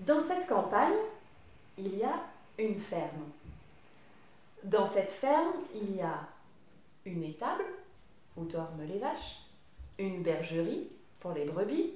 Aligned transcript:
Dans 0.00 0.20
cette 0.20 0.48
campagne, 0.48 0.96
il 1.78 1.98
y 1.98 2.04
a 2.04 2.24
une 2.58 2.78
ferme. 2.78 3.30
Dans 4.64 4.86
cette 4.86 5.12
ferme, 5.12 5.52
il 5.74 5.96
y 5.96 6.00
a 6.00 6.26
une 7.04 7.22
étable 7.22 7.64
où 8.36 8.44
dorment 8.44 8.84
les 8.86 8.98
vaches, 8.98 9.40
une 9.98 10.22
bergerie 10.22 10.88
pour 11.20 11.32
les 11.32 11.44
brebis, 11.44 11.92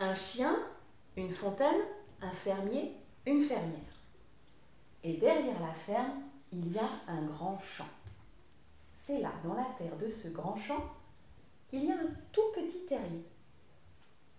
un 0.00 0.14
chien, 0.14 0.56
une 1.16 1.30
fontaine, 1.30 1.82
un 2.22 2.32
fermier, 2.32 2.92
une 3.26 3.42
fermière. 3.42 3.80
Et 5.02 5.18
derrière 5.18 5.60
la 5.60 5.74
ferme, 5.74 6.22
il 6.52 6.72
y 6.72 6.78
a 6.78 6.88
un 7.08 7.22
grand 7.22 7.58
champ. 7.60 7.88
C'est 9.04 9.20
là, 9.20 9.32
dans 9.44 9.54
la 9.54 9.66
terre 9.76 9.96
de 9.98 10.08
ce 10.08 10.28
grand 10.28 10.56
champ, 10.56 10.82
qu'il 11.68 11.84
y 11.84 11.92
a 11.92 11.94
un 11.94 12.08
tout 12.32 12.52
petit 12.54 12.86
terrier. 12.86 13.24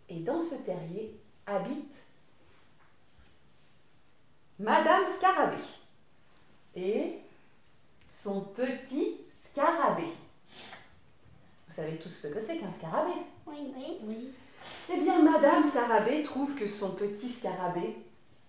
Et 0.09 0.21
dans 0.21 0.41
ce 0.41 0.55
terrier 0.55 1.19
habite 1.45 2.04
Madame 4.59 5.03
Scarabée 5.17 5.57
et 6.75 7.19
son 8.11 8.41
petit 8.41 9.17
scarabée. 9.43 10.13
Vous 11.67 11.73
savez 11.73 11.97
tous 11.97 12.09
ce 12.09 12.27
que 12.27 12.39
c'est 12.39 12.57
qu'un 12.57 12.71
scarabée? 12.71 13.21
Oui, 13.45 13.73
oui. 13.75 13.97
oui. 14.03 14.29
Eh 14.91 14.99
bien, 15.01 15.21
Madame 15.21 15.63
Scarabée 15.69 16.23
trouve 16.23 16.55
que 16.55 16.67
son 16.67 16.91
petit 16.91 17.29
scarabée, 17.29 17.97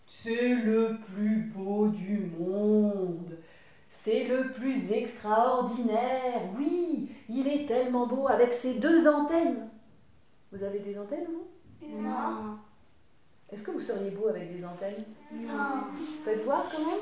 c'est 0.06 0.54
le 0.54 0.98
plus 1.12 1.52
beau 1.54 1.88
du 1.88 2.30
monde. 2.38 3.38
C'est 4.04 4.24
le 4.24 4.52
plus 4.52 4.92
extraordinaire. 4.92 6.42
Oui, 6.56 7.10
il 7.28 7.48
est 7.48 7.66
tellement 7.66 8.06
beau 8.06 8.28
avec 8.28 8.54
ses 8.54 8.74
deux 8.74 9.08
antennes. 9.08 9.68
Vous 10.52 10.62
avez 10.62 10.78
des 10.78 10.96
antennes, 10.98 11.26
vous? 11.26 11.98
Non. 12.00 12.58
Est-ce 13.52 13.62
que 13.62 13.70
vous 13.70 13.80
seriez 13.80 14.10
beau 14.10 14.28
avec 14.28 14.54
des 14.54 14.64
antennes 14.64 15.04
Non. 15.32 15.84
Faites 16.24 16.44
voir 16.44 16.64
quand 16.70 16.78
même. 16.78 17.00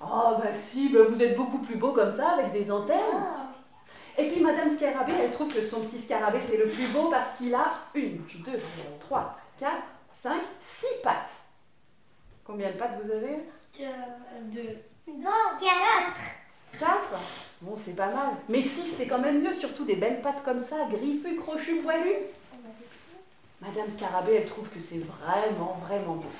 Oh, 0.00 0.38
bah 0.38 0.52
si, 0.54 0.88
bah 0.88 1.00
vous 1.08 1.22
êtes 1.22 1.36
beaucoup 1.36 1.58
plus 1.58 1.76
beau 1.76 1.92
comme 1.92 2.12
ça 2.12 2.30
avec 2.30 2.52
des 2.52 2.70
antennes. 2.70 2.96
Et 4.16 4.28
puis 4.28 4.40
Madame 4.40 4.70
Scarabée, 4.70 5.12
elle 5.20 5.32
trouve 5.32 5.52
que 5.52 5.62
son 5.62 5.80
petit 5.80 5.98
scarabée, 5.98 6.40
c'est 6.40 6.56
le 6.56 6.68
plus 6.68 6.86
beau 6.92 7.08
parce 7.10 7.36
qu'il 7.36 7.54
a 7.54 7.70
une, 7.94 8.18
deux, 8.44 8.56
trois, 9.00 9.36
quatre, 9.58 9.88
cinq, 10.08 10.42
six 10.60 11.02
pattes. 11.02 11.32
Combien 12.44 12.68
de 12.70 12.76
pattes 12.76 12.98
vous 13.02 13.10
avez 13.10 13.38
Deux. 14.52 14.76
Non, 15.06 15.30
quatre. 15.58 16.20
Quatre? 16.78 17.20
Bon, 17.60 17.74
c'est 17.76 17.96
pas 17.96 18.08
mal. 18.10 18.30
Mais 18.48 18.62
six, 18.62 18.94
c'est 18.96 19.06
quand 19.06 19.18
même 19.18 19.42
mieux, 19.42 19.52
surtout 19.52 19.84
des 19.84 19.96
belles 19.96 20.20
pattes 20.22 20.42
comme 20.44 20.60
ça, 20.60 20.86
griffues, 20.90 21.36
crochues, 21.36 21.82
poilues. 21.82 22.26
Madame 23.60 23.90
Scarabée, 23.90 24.36
elle 24.36 24.46
trouve 24.46 24.70
que 24.70 24.80
c'est 24.80 25.00
vraiment, 25.00 25.74
vraiment 25.86 26.16
beau. 26.16 26.30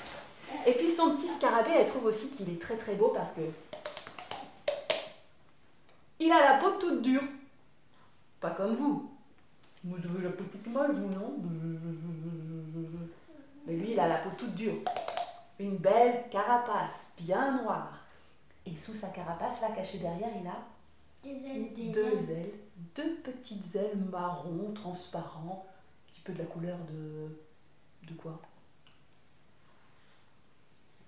Et 0.65 0.73
puis 0.73 0.91
son 0.91 1.15
petit 1.15 1.27
scarabée, 1.27 1.71
elle 1.71 1.87
trouve 1.87 2.05
aussi 2.05 2.29
qu'il 2.31 2.49
est 2.49 2.61
très 2.61 2.77
très 2.77 2.95
beau 2.95 3.09
parce 3.09 3.31
que 3.31 3.41
il 6.19 6.31
a 6.31 6.53
la 6.53 6.57
peau 6.59 6.71
toute 6.79 7.01
dure. 7.01 7.23
Pas 8.39 8.51
comme 8.51 8.75
vous. 8.75 9.11
Vous 9.83 9.95
avez 9.95 10.23
la 10.23 10.29
peau 10.29 10.43
toute 10.43 10.67
molle, 10.67 10.93
vous, 10.93 11.09
non? 11.09 11.37
Mais 13.65 13.73
lui, 13.73 13.93
il 13.93 13.99
a 13.99 14.07
la 14.07 14.17
peau 14.17 14.29
toute 14.37 14.53
dure. 14.53 14.75
Une 15.59 15.77
belle 15.77 16.25
carapace, 16.29 17.07
bien 17.17 17.63
noire. 17.63 17.99
Et 18.67 18.75
sous 18.75 18.93
sa 18.93 19.07
carapace, 19.09 19.61
là, 19.61 19.69
cachée 19.75 19.97
derrière, 19.97 20.29
il 20.39 20.47
a 20.47 20.59
Des 21.23 21.47
ailes. 21.47 21.73
Des 21.73 21.87
deux 21.87 22.29
ailes, 22.29 22.53
deux 22.95 23.15
petites 23.23 23.75
ailes 23.75 23.97
marron, 24.11 24.71
transparent, 24.75 25.65
petit 26.21 26.23
peu 26.23 26.33
de 26.33 26.39
la 26.39 26.45
couleur 26.45 26.77
de. 26.89 28.07
de 28.07 28.13
quoi? 28.19 28.39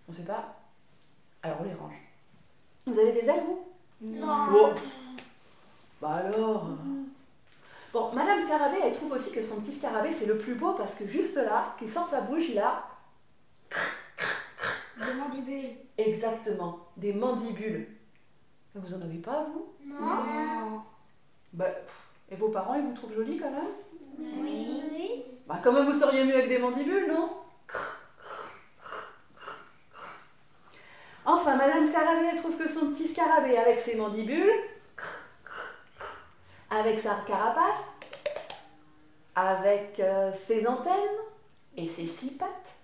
On 0.10 0.14
sait 0.14 0.24
pas? 0.24 0.56
Alors 1.42 1.58
on 1.62 1.64
les 1.64 1.74
range. 1.74 1.96
Vous 2.86 2.98
avez 3.00 3.12
des 3.14 3.30
ailes, 3.30 3.44
vous? 3.46 3.66
Non. 4.02 4.48
Oh. 4.54 4.70
Bah 6.02 6.16
alors 6.16 6.68
Bon, 7.94 8.12
Madame 8.14 8.40
Scarabée, 8.42 8.80
elle 8.84 8.94
trouve 8.94 9.12
aussi 9.12 9.32
que 9.32 9.42
son 9.42 9.62
petit 9.62 9.72
scarabée, 9.72 10.12
c'est 10.12 10.26
le 10.26 10.40
plus 10.40 10.56
beau 10.56 10.74
parce 10.74 10.96
que 10.96 11.08
juste 11.08 11.36
là, 11.36 11.76
qui 11.78 11.88
sort 11.88 12.10
sa 12.10 12.22
bouche, 12.22 12.46
il 12.50 12.58
a 12.58 12.84
Des 14.98 15.14
mandibules. 15.14 15.78
exactement 15.98 16.88
des 16.98 17.14
mandibules. 17.14 17.88
Vous 18.74 18.94
en 18.94 19.02
avez 19.02 19.20
pas, 19.20 19.46
vous? 19.54 19.74
Non. 19.86 20.82
Bah, 21.54 21.68
et 22.32 22.36
vos 22.36 22.50
parents, 22.50 22.74
ils 22.74 22.82
vous 22.84 22.94
trouvent 22.94 23.14
jolie 23.14 23.38
quand 23.38 23.52
même? 23.52 23.72
Oui. 24.20 25.24
Bah, 25.48 25.62
vous 25.64 25.94
seriez 25.94 26.26
mieux 26.26 26.36
avec 26.36 26.50
des 26.50 26.60
mandibules, 26.60 27.08
non 27.08 27.30
Enfin, 31.26 31.56
Madame 31.56 31.86
Scarabée, 31.86 32.36
trouve 32.38 32.58
que 32.58 32.68
son 32.68 32.92
petit 32.92 33.08
scarabée, 33.08 33.58
avec 33.58 33.80
ses 33.80 33.96
mandibules, 33.96 34.52
avec 36.70 37.00
sa 37.00 37.16
carapace, 37.26 37.94
avec 39.36 40.00
euh, 40.00 40.32
ses 40.34 40.68
antennes 40.68 40.94
et 41.78 41.88
ses 41.88 42.06
six 42.06 42.32
pattes, 42.32 42.76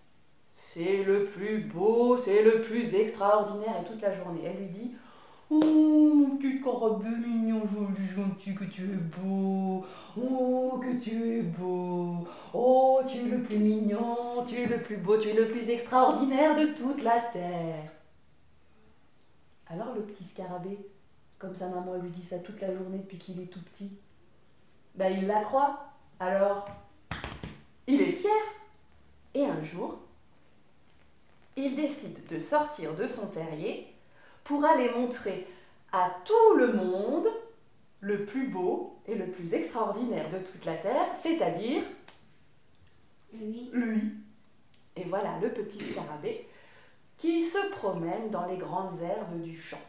c'est 0.53 1.03
le 1.03 1.25
plus 1.25 1.59
beau, 1.59 2.17
c'est 2.17 2.43
le 2.43 2.61
plus 2.61 2.95
extraordinaire. 2.95 3.75
Et 3.81 3.85
toute 3.85 4.01
la 4.01 4.13
journée, 4.13 4.41
elle 4.45 4.57
lui 4.57 4.67
dit 4.67 4.91
Oh, 5.51 6.13
mon 6.13 6.37
petit 6.37 6.59
scarabée 6.59 7.09
mignon, 7.09 7.65
joli, 7.65 8.07
gentil, 8.07 8.53
que 8.53 8.65
tu 8.65 8.83
es 8.83 8.97
beau. 8.97 9.83
Oh, 10.15 10.79
que 10.79 10.99
tu 10.99 11.39
es 11.39 11.41
beau. 11.41 12.27
Oh, 12.53 13.01
tu 13.07 13.17
es 13.17 13.23
le 13.23 13.41
plus 13.41 13.57
mignon, 13.57 14.45
tu 14.45 14.55
es 14.57 14.67
le 14.67 14.79
plus 14.83 14.97
beau, 14.97 15.17
tu 15.17 15.29
es 15.29 15.33
le 15.33 15.47
plus 15.47 15.69
extraordinaire 15.71 16.55
de 16.55 16.67
toute 16.75 17.01
la 17.01 17.19
terre. 17.19 17.91
Alors 19.65 19.95
le 19.95 20.01
petit 20.03 20.23
scarabée, 20.23 20.77
comme 21.39 21.55
sa 21.55 21.69
maman 21.69 21.95
lui 21.95 22.11
dit 22.11 22.25
ça 22.25 22.37
toute 22.39 22.61
la 22.61 22.71
journée 22.71 22.99
depuis 22.99 23.17
qu'il 23.17 23.41
est 23.41 23.47
tout 23.47 23.61
petit, 23.61 23.91
ben 24.93 25.11
il 25.11 25.25
la 25.25 25.41
croit. 25.41 25.93
Alors, 26.19 26.67
il 27.87 28.01
est 28.01 28.11
fier. 28.11 28.31
Et 29.33 29.45
un 29.45 29.63
jour, 29.63 29.99
il 31.55 31.75
décide 31.75 32.25
de 32.27 32.37
sortir 32.37 32.95
de 32.95 33.07
son 33.07 33.27
terrier 33.27 33.87
pour 34.49 34.65
aller 34.65 34.89
montrer 34.89 35.45
à 35.91 36.09
tout 36.25 36.55
le 36.57 36.73
monde 36.73 37.27
le 37.99 38.25
plus 38.25 38.47
beau 38.47 38.97
et 39.05 39.13
le 39.13 39.27
plus 39.29 39.53
extraordinaire 39.53 40.27
de 40.31 40.39
toute 40.39 40.65
la 40.65 40.75
terre, 40.75 41.05
c'est-à-dire 41.21 41.83
Oui. 43.31 43.69
lui. 43.71 44.15
Et 44.95 45.03
voilà 45.03 45.37
le 45.39 45.53
petit 45.53 45.77
scarabée 45.77 46.49
qui 47.19 47.43
se 47.43 47.69
promène 47.69 48.31
dans 48.31 48.47
les 48.47 48.57
grandes 48.57 48.99
herbes 49.03 49.39
du 49.39 49.55
champ, 49.55 49.85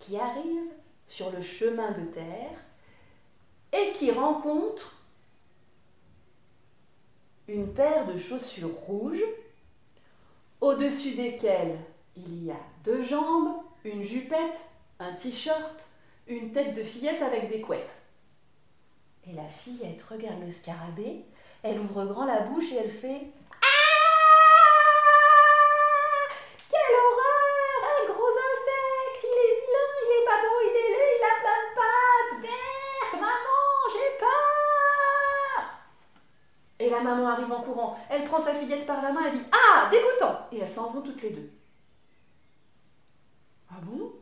qui 0.00 0.18
arrive 0.18 0.72
sur 1.06 1.30
le 1.30 1.42
chemin 1.42 1.92
de 1.92 2.06
terre 2.06 2.58
et 3.72 3.92
qui 3.92 4.10
rencontre 4.10 5.04
une 7.46 7.72
paire 7.72 8.08
de 8.08 8.18
chaussures 8.18 8.74
rouges 8.74 9.22
au-dessus 10.60 11.14
desquelles 11.14 11.78
il 12.16 12.44
y 12.44 12.50
a 12.50 12.56
deux 12.84 13.02
jambes, 13.02 13.56
une 13.84 14.02
jupette, 14.02 14.60
un 14.98 15.12
t-shirt, 15.12 15.84
une 16.26 16.52
tête 16.52 16.74
de 16.74 16.82
fillette 16.82 17.22
avec 17.22 17.48
des 17.50 17.60
couettes. 17.60 18.02
Et 19.28 19.32
la 19.32 19.48
fillette 19.48 20.02
regarde 20.02 20.40
le 20.40 20.50
scarabée, 20.50 21.24
elle 21.62 21.78
ouvre 21.80 22.04
grand 22.06 22.24
la 22.24 22.40
bouche 22.40 22.72
et 22.72 22.76
elle 22.76 22.90
fait 22.90 23.22
Ah 23.60 23.66
Quelle 26.70 26.96
horreur 26.96 27.80
Un 27.84 28.06
gros 28.12 28.28
insecte 28.28 29.24
Il 29.24 29.36
est 29.36 29.56
vilain, 29.60 29.90
il 30.02 30.10
est 30.14 30.24
pas 30.24 30.40
beau, 30.42 30.58
il 30.62 30.76
est 30.76 30.90
laid, 30.96 31.14
il 31.18 31.24
a 31.24 31.34
plein 31.42 31.60
de 31.62 31.70
pattes 31.74 32.40
Maman, 33.20 33.62
j'ai 33.92 34.10
peur 34.18 35.62
Et 36.78 36.88
la 36.90 37.00
maman 37.00 37.28
arrive 37.28 37.52
en 37.52 37.62
courant. 37.62 37.98
Elle 38.08 38.24
prend 38.24 38.40
sa 38.40 38.54
fillette 38.54 38.86
par 38.86 39.02
la 39.02 39.12
main 39.12 39.26
et 39.26 39.32
dit 39.32 39.42
Ah 39.52 39.88
Dégoûtant 39.90 40.46
Et 40.52 40.58
elles 40.58 40.68
s'en 40.68 40.90
vont 40.90 41.02
toutes 41.02 41.22
les 41.22 41.30
deux. 41.30 41.50
Ah 43.68 43.80
bon 43.82 44.12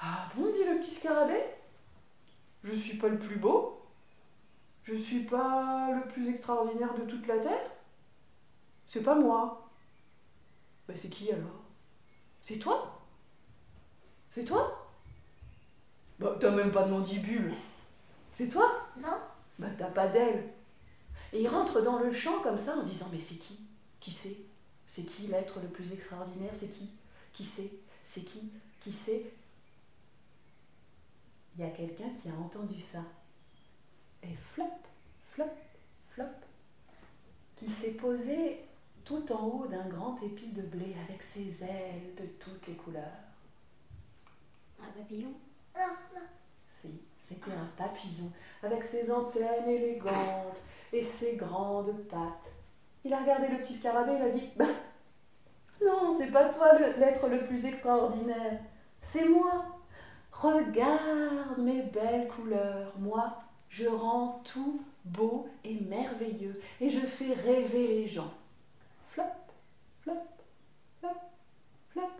Ah 0.00 0.28
bon 0.34 0.50
dit 0.52 0.58
le 0.58 0.68
petit 0.80 0.94
scarabée. 0.94 1.44
Je 2.62 2.72
suis 2.72 2.96
pas 2.96 3.08
le 3.08 3.18
plus 3.18 3.36
beau. 3.36 3.80
Je 4.82 4.94
suis 4.94 5.24
pas 5.24 5.90
le 5.92 6.08
plus 6.08 6.28
extraordinaire 6.28 6.94
de 6.94 7.02
toute 7.02 7.26
la 7.26 7.38
Terre. 7.38 7.70
C'est 8.86 9.02
pas 9.02 9.14
moi. 9.14 9.68
Bah 10.88 10.94
c'est 10.96 11.10
qui 11.10 11.30
alors? 11.30 11.62
C'est 12.42 12.58
toi? 12.58 13.00
C'est 14.30 14.44
toi? 14.44 14.88
Bah 16.18 16.36
t'as 16.40 16.50
même 16.50 16.72
pas 16.72 16.84
de 16.84 16.90
mandibule. 16.90 17.52
C'est 18.32 18.48
toi? 18.48 18.88
Non. 18.96 19.16
Bah 19.58 19.68
t'as 19.78 19.90
pas 19.90 20.08
d'aile. 20.08 20.48
Et 21.32 21.42
il 21.42 21.48
rentre 21.48 21.80
dans 21.82 21.98
le 21.98 22.12
champ 22.12 22.40
comme 22.40 22.58
ça 22.58 22.76
en 22.76 22.82
disant 22.82 23.06
mais 23.12 23.20
c'est 23.20 23.36
qui? 23.36 23.60
Qui 24.00 24.10
c'est? 24.10 24.36
C'est 24.86 25.04
qui 25.04 25.28
l'être 25.28 25.60
le 25.60 25.68
plus 25.68 25.92
extraordinaire? 25.92 26.52
C'est 26.54 26.68
qui? 26.68 26.90
Qui 27.32 27.44
c'est? 27.44 27.70
C'est 28.02 28.22
qui? 28.22 28.50
Qui 28.80 28.92
c'est? 28.92 29.32
Il 31.60 31.66
y 31.66 31.66
a 31.66 31.72
quelqu'un 31.72 32.08
qui 32.22 32.30
a 32.30 32.32
entendu 32.32 32.80
ça. 32.80 33.00
Et 34.22 34.34
flop, 34.54 34.64
flop, 35.30 35.52
flop. 36.08 36.24
Qui 37.54 37.68
s'est 37.68 37.90
posé 37.90 38.64
tout 39.04 39.30
en 39.30 39.44
haut 39.44 39.66
d'un 39.66 39.86
grand 39.86 40.16
épi 40.22 40.46
de 40.52 40.62
blé 40.62 40.96
avec 41.06 41.22
ses 41.22 41.62
ailes 41.62 42.14
de 42.16 42.24
toutes 42.42 42.66
les 42.66 42.76
couleurs. 42.76 43.02
Un 44.82 44.90
papillon. 44.98 45.34
Si, 46.80 47.02
c'était 47.20 47.52
un 47.52 47.68
papillon 47.76 48.32
avec 48.62 48.82
ses 48.82 49.12
antennes 49.12 49.68
élégantes 49.68 50.62
et 50.94 51.04
ses 51.04 51.36
grandes 51.36 52.08
pattes. 52.08 52.50
Il 53.04 53.12
a 53.12 53.20
regardé 53.20 53.48
le 53.48 53.58
petit 53.58 53.74
scarabée 53.74 54.12
et 54.12 54.16
il 54.16 54.22
a 54.22 54.30
dit 54.30 54.48
Bah, 54.56 54.64
Non, 55.84 56.10
c'est 56.10 56.32
pas 56.32 56.46
toi 56.46 56.78
l'être 56.78 57.28
le 57.28 57.44
plus 57.44 57.66
extraordinaire, 57.66 58.60
c'est 59.02 59.28
moi. 59.28 59.79
Regarde 60.40 61.58
mes 61.58 61.82
belles 61.82 62.26
couleurs. 62.28 62.98
Moi, 62.98 63.42
je 63.68 63.86
rends 63.86 64.40
tout 64.42 64.82
beau 65.04 65.46
et 65.64 65.74
merveilleux 65.80 66.58
et 66.80 66.88
je 66.88 67.00
fais 67.00 67.34
rêver 67.34 67.86
les 67.88 68.08
gens. 68.08 68.32
Flop, 69.10 69.24
flop, 70.00 70.14
flop, 70.98 71.10
flop. 71.90 72.10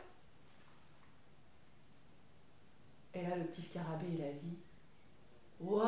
Et 3.14 3.22
là, 3.22 3.36
le 3.36 3.44
petit 3.44 3.62
scarabée, 3.62 4.08
il 4.12 4.22
a 4.22 4.32
dit 4.32 4.58
Waouh 5.58 5.86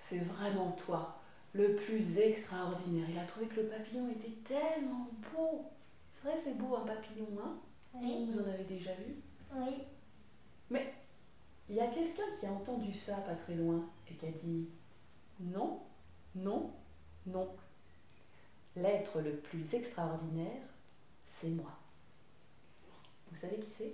C'est 0.00 0.18
vraiment 0.18 0.72
toi, 0.72 1.20
le 1.52 1.76
plus 1.76 2.18
extraordinaire. 2.18 3.08
Il 3.08 3.18
a 3.20 3.24
trouvé 3.24 3.46
que 3.46 3.60
le 3.60 3.68
papillon 3.68 4.10
était 4.10 4.36
tellement 4.42 5.06
beau. 5.32 5.64
C'est 6.12 6.28
vrai, 6.28 6.40
c'est 6.42 6.58
beau 6.58 6.74
un 6.74 6.84
papillon, 6.84 7.28
hein? 7.40 7.54
Oui. 7.94 8.28
Vous 8.32 8.40
en 8.40 8.48
avez 8.52 8.64
déjà 8.64 8.94
vu? 8.94 9.22
Oui. 9.54 9.84
Il 11.70 11.76
y 11.76 11.80
a 11.80 11.86
quelqu'un 11.86 12.24
qui 12.38 12.46
a 12.46 12.50
entendu 12.50 12.92
ça 12.92 13.14
pas 13.14 13.34
très 13.34 13.54
loin 13.54 13.88
et 14.10 14.14
qui 14.14 14.26
a 14.26 14.30
dit 14.42 14.68
Non, 15.38 15.78
non, 16.34 16.72
non. 17.26 17.48
L'être 18.74 19.20
le 19.20 19.36
plus 19.36 19.72
extraordinaire, 19.72 20.62
c'est 21.40 21.50
moi. 21.50 21.70
Vous 23.30 23.36
savez 23.36 23.58
qui 23.58 23.70
c'est? 23.70 23.92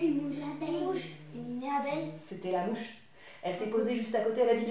Une 0.00 0.22
mouche. 0.22 0.36
Une 0.62 0.84
mouche. 0.86 1.08
Une 1.34 1.64
abeille. 1.64 2.12
C'était 2.26 2.52
la 2.52 2.66
mouche. 2.66 2.96
Elle 3.42 3.54
s'est 3.54 3.68
posée 3.68 3.96
juste 3.96 4.14
à 4.14 4.20
côté, 4.20 4.40
elle 4.40 4.48
a 4.48 4.54
dit 4.54 4.64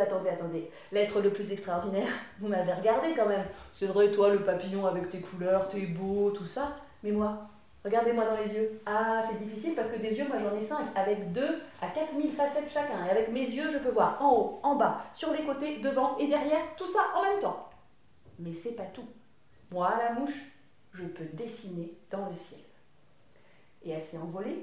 Attendez, 0.00 0.28
attendez. 0.28 0.70
L'être 0.92 1.20
le 1.20 1.32
plus 1.32 1.50
extraordinaire, 1.50 2.06
vous 2.38 2.46
m'avez 2.46 2.74
regardé 2.74 3.12
quand 3.16 3.26
même. 3.26 3.46
C'est 3.72 3.86
vrai, 3.86 4.12
toi, 4.12 4.30
le 4.30 4.44
papillon 4.44 4.86
avec 4.86 5.08
tes 5.08 5.20
couleurs, 5.20 5.68
t'es 5.68 5.86
beau, 5.86 6.30
tout 6.30 6.46
ça. 6.46 6.76
Mais 7.04 7.12
moi, 7.12 7.50
regardez-moi 7.84 8.24
dans 8.24 8.38
les 8.38 8.54
yeux. 8.54 8.80
Ah, 8.86 9.22
c'est 9.22 9.44
difficile 9.44 9.74
parce 9.74 9.90
que 9.90 9.98
des 9.98 10.16
yeux, 10.16 10.26
moi 10.26 10.38
j'en 10.38 10.56
ai 10.56 10.62
cinq, 10.62 10.86
avec 10.96 11.32
deux 11.32 11.60
à 11.82 11.88
4000 11.88 12.32
facettes 12.32 12.70
chacun. 12.72 13.04
Et 13.04 13.10
avec 13.10 13.30
mes 13.30 13.42
yeux, 13.42 13.70
je 13.70 13.76
peux 13.76 13.90
voir 13.90 14.20
en 14.22 14.32
haut, 14.34 14.60
en 14.62 14.76
bas, 14.76 15.04
sur 15.12 15.30
les 15.34 15.44
côtés, 15.44 15.76
devant 15.80 16.16
et 16.16 16.26
derrière, 16.26 16.62
tout 16.78 16.86
ça 16.86 17.00
en 17.14 17.22
même 17.22 17.40
temps. 17.40 17.68
Mais 18.38 18.54
c'est 18.54 18.72
pas 18.72 18.86
tout. 18.86 19.06
Moi, 19.70 19.92
la 19.98 20.14
mouche, 20.18 20.50
je 20.94 21.04
peux 21.04 21.26
dessiner 21.34 21.92
dans 22.10 22.26
le 22.26 22.34
ciel. 22.34 22.60
Et 23.84 23.90
elle 23.90 24.02
s'est 24.02 24.16
envolée. 24.16 24.62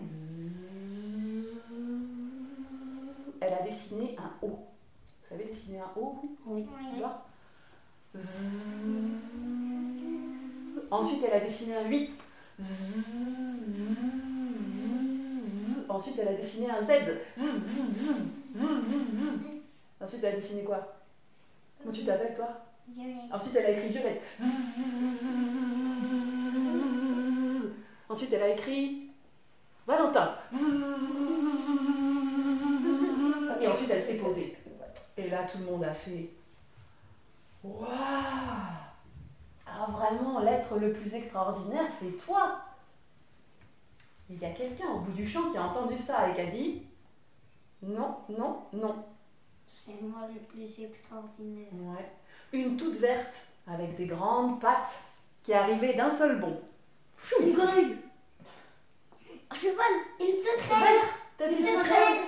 Elle 3.39 3.53
a 3.53 3.61
dessiné 3.61 4.17
un 4.17 4.31
O. 4.45 4.47
Vous 4.49 5.29
savez 5.29 5.43
dessiner 5.43 5.79
un 5.79 5.91
O, 5.95 6.15
Oui. 6.47 6.65
Ensuite, 10.89 11.23
elle 11.25 11.33
a 11.33 11.39
dessiné 11.39 11.75
un 11.75 11.85
8. 11.87 12.11
Ensuite, 15.89 16.19
elle 16.19 16.27
a 16.27 16.33
dessiné 16.33 16.67
un 16.69 16.83
Z. 16.83 16.91
Ensuite, 19.99 20.23
elle 20.23 20.33
a 20.33 20.35
dessiné 20.35 20.63
quoi? 20.63 20.95
Comment 21.79 21.93
tu 21.93 22.05
t'appelles, 22.05 22.35
toi? 22.35 22.49
Violette. 22.89 23.15
Ensuite, 23.31 23.55
elle 23.55 23.65
a 23.65 23.71
écrit 23.71 23.89
violette. 23.89 24.21
Ensuite, 28.09 28.33
elle 28.33 28.43
a 28.43 28.49
écrit 28.49 29.09
Valentin. 29.87 30.35
Et 33.61 33.67
ensuite, 33.67 33.89
elle 33.89 34.01
s'est 34.01 34.17
posée. 34.17 34.57
Et 35.17 35.29
là, 35.29 35.45
tout 35.45 35.59
le 35.59 35.65
monde 35.65 35.83
a 35.83 35.93
fait 35.93 36.29
Waouh 37.63 38.80
vraiment, 39.91 40.39
l'être 40.39 40.77
le 40.77 40.93
plus 40.93 41.13
extraordinaire, 41.13 41.85
c'est 41.99 42.17
toi 42.17 42.59
Il 44.29 44.39
y 44.39 44.45
a 44.45 44.51
quelqu'un 44.51 44.89
au 44.89 44.99
bout 44.99 45.11
du 45.11 45.27
champ 45.27 45.51
qui 45.51 45.57
a 45.57 45.63
entendu 45.65 45.97
ça 45.97 46.29
et 46.29 46.33
qui 46.33 46.41
a 46.41 46.45
dit 46.45 46.83
Non, 47.81 48.17
non, 48.29 48.63
non. 48.73 49.05
C'est 49.65 50.01
moi 50.01 50.27
le 50.33 50.39
plus 50.41 50.83
extraordinaire. 50.83 51.67
Ouais. 51.73 52.11
Une 52.51 52.75
toute 52.75 52.95
verte 52.95 53.35
avec 53.67 53.95
des 53.95 54.05
grandes 54.05 54.59
pattes 54.59 54.99
qui 55.43 55.53
arrivait 55.53 55.93
d'un 55.93 56.09
seul 56.09 56.39
bond. 56.39 56.59
Pfiou 57.15 57.43
Une 57.43 57.53
grenouille. 57.53 57.97
Un 59.49 59.55
cheval. 59.55 59.93
Une 60.19 60.25
sauterelle. 60.27 60.79
Vert 60.79 61.15
T'as 61.37 61.47
dit 61.47 61.55
Une 61.55 61.63
sauterelle. 61.63 62.19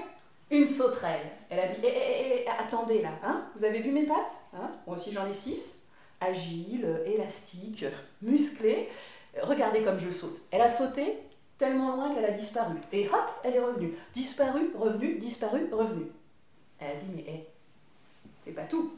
Une 0.51 0.67
sauterelle. 0.67 1.31
Elle 1.49 1.59
a 1.59 1.67
dit 1.67 1.81
eh, 1.83 1.87
eh, 1.87 2.45
eh, 2.45 2.49
attendez 2.49 3.01
là, 3.01 3.11
hein 3.23 3.45
Vous 3.55 3.63
avez 3.63 3.79
vu 3.79 3.91
mes 3.91 4.05
pattes 4.05 4.33
hein 4.53 4.71
Moi 4.87 4.95
aussi 4.95 5.11
j'en 5.11 5.27
ai 5.27 5.33
six. 5.33 5.59
Agile, 6.27 7.01
élastique, 7.05 7.85
musclée. 8.21 8.89
Regardez 9.41 9.83
comme 9.83 9.99
je 9.99 10.11
saute. 10.11 10.41
Elle 10.51 10.61
a 10.61 10.69
sauté 10.69 11.17
tellement 11.57 11.95
loin 11.95 12.13
qu'elle 12.13 12.25
a 12.25 12.31
disparu. 12.31 12.77
Et 12.91 13.07
hop, 13.07 13.41
elle 13.43 13.55
est 13.55 13.59
revenue. 13.59 13.93
Disparue, 14.13 14.71
revenue, 14.75 15.17
disparue, 15.17 15.67
revenue. 15.71 16.11
Elle 16.79 16.91
a 16.91 16.95
dit 16.95 17.11
mais 17.15 17.21
hé, 17.21 17.47
c'est 18.43 18.51
pas 18.51 18.63
tout. 18.63 18.93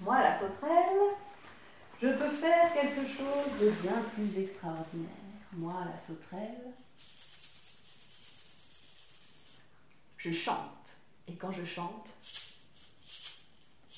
Moi 0.00 0.22
la 0.22 0.38
sauterelle, 0.38 1.14
je 2.02 2.08
peux 2.08 2.30
faire 2.30 2.72
quelque 2.74 3.06
chose 3.06 3.60
de 3.60 3.70
bien 3.82 4.02
plus 4.14 4.42
extraordinaire. 4.42 5.08
Moi 5.52 5.74
la 5.90 5.98
sauterelle, 5.98 6.72
je 10.18 10.32
chante. 10.32 10.56
Et 11.28 11.34
quand 11.34 11.52
je 11.52 11.64
chante, 11.64 12.08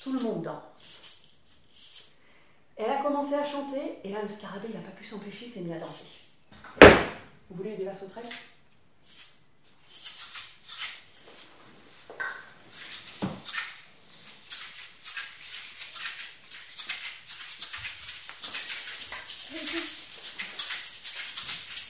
tout 0.01 0.13
le 0.13 0.19
monde 0.19 0.43
danse. 0.43 0.78
Elle 2.81 2.91
a 2.91 3.01
commencé 3.03 3.33
à 3.33 3.43
chanter, 3.43 3.99
et 4.05 4.09
là, 4.09 4.19
le 4.23 4.29
scarabée, 4.29 4.69
il 4.69 4.75
n'a 4.75 4.85
pas 4.85 4.95
pu 4.95 5.03
s'empêcher, 5.03 5.47
il 5.47 5.51
s'est 5.51 5.59
mis 5.59 5.73
à 5.73 5.79
danser. 5.79 6.05
Vous 7.49 7.57
voulez 7.57 7.71
aider 7.71 7.83
la 7.83 7.93
sauterelle 7.93 8.23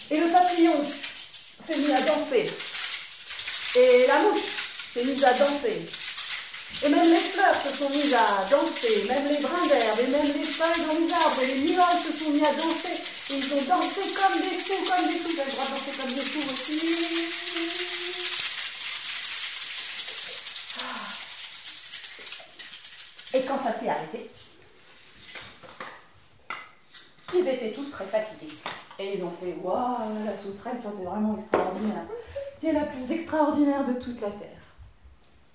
Et 0.10 0.20
le 0.20 0.32
papillon 0.32 0.74
s'est 1.68 1.78
mis 1.78 1.92
à 1.92 2.02
danser. 2.02 2.50
Et 3.76 4.08
la 4.08 4.24
mouche 4.24 4.40
s'est 4.92 5.06
mise 5.06 5.24
à 5.24 5.34
danser. 5.34 5.86
Et 6.84 6.90
même 6.90 7.12
les 7.12 7.29
se 7.60 7.76
sont 7.76 7.90
mises 7.90 8.14
à 8.14 8.46
danser, 8.50 9.06
même 9.08 9.28
les 9.28 9.42
brins 9.42 9.68
d'herbe, 9.68 10.00
et 10.00 10.08
même 10.08 10.28
les 10.28 10.44
feuilles 10.44 10.86
dans 10.86 10.94
les 10.94 11.14
arbres, 11.14 11.42
et 11.44 11.48
les 11.48 11.72
nuages 11.72 12.04
se 12.06 12.14
sont 12.14 12.32
mis 12.32 12.42
à 12.44 12.54
danser. 12.54 12.96
Et 13.32 13.38
ils 13.38 13.54
ont 13.54 13.62
dansé 13.62 14.02
comme 14.14 14.40
des 14.42 14.58
fous, 14.58 14.86
comme 14.88 15.08
des 15.08 15.20
fous. 15.20 15.32
J'ai 15.36 15.46
le 15.46 15.52
droit 15.52 15.66
de 15.66 15.72
danser 15.72 15.92
comme 16.00 16.14
des 16.14 16.22
fous 16.22 16.48
aussi. 16.54 16.98
Ah. 20.80 21.10
Et 23.38 23.42
quand 23.44 23.64
ça 23.64 23.80
s'est 23.80 23.90
arrêté, 23.90 24.32
ils 27.34 27.48
étaient 27.48 27.72
tous 27.72 27.90
très 27.92 28.06
fatigués. 28.06 28.54
Et 28.98 29.18
ils 29.18 29.24
ont 29.24 29.32
fait 29.40 29.56
Waouh, 29.62 30.26
la 30.26 30.36
sauterelle, 30.36 30.82
toi, 30.82 30.92
t'es 30.98 31.06
vraiment 31.06 31.38
extraordinaire. 31.38 32.06
Tu 32.60 32.68
es 32.68 32.74
la 32.74 32.86
plus 32.86 33.12
extraordinaire 33.12 33.86
de 33.86 33.94
toute 33.94 34.20
la 34.20 34.32
terre. 34.32 34.60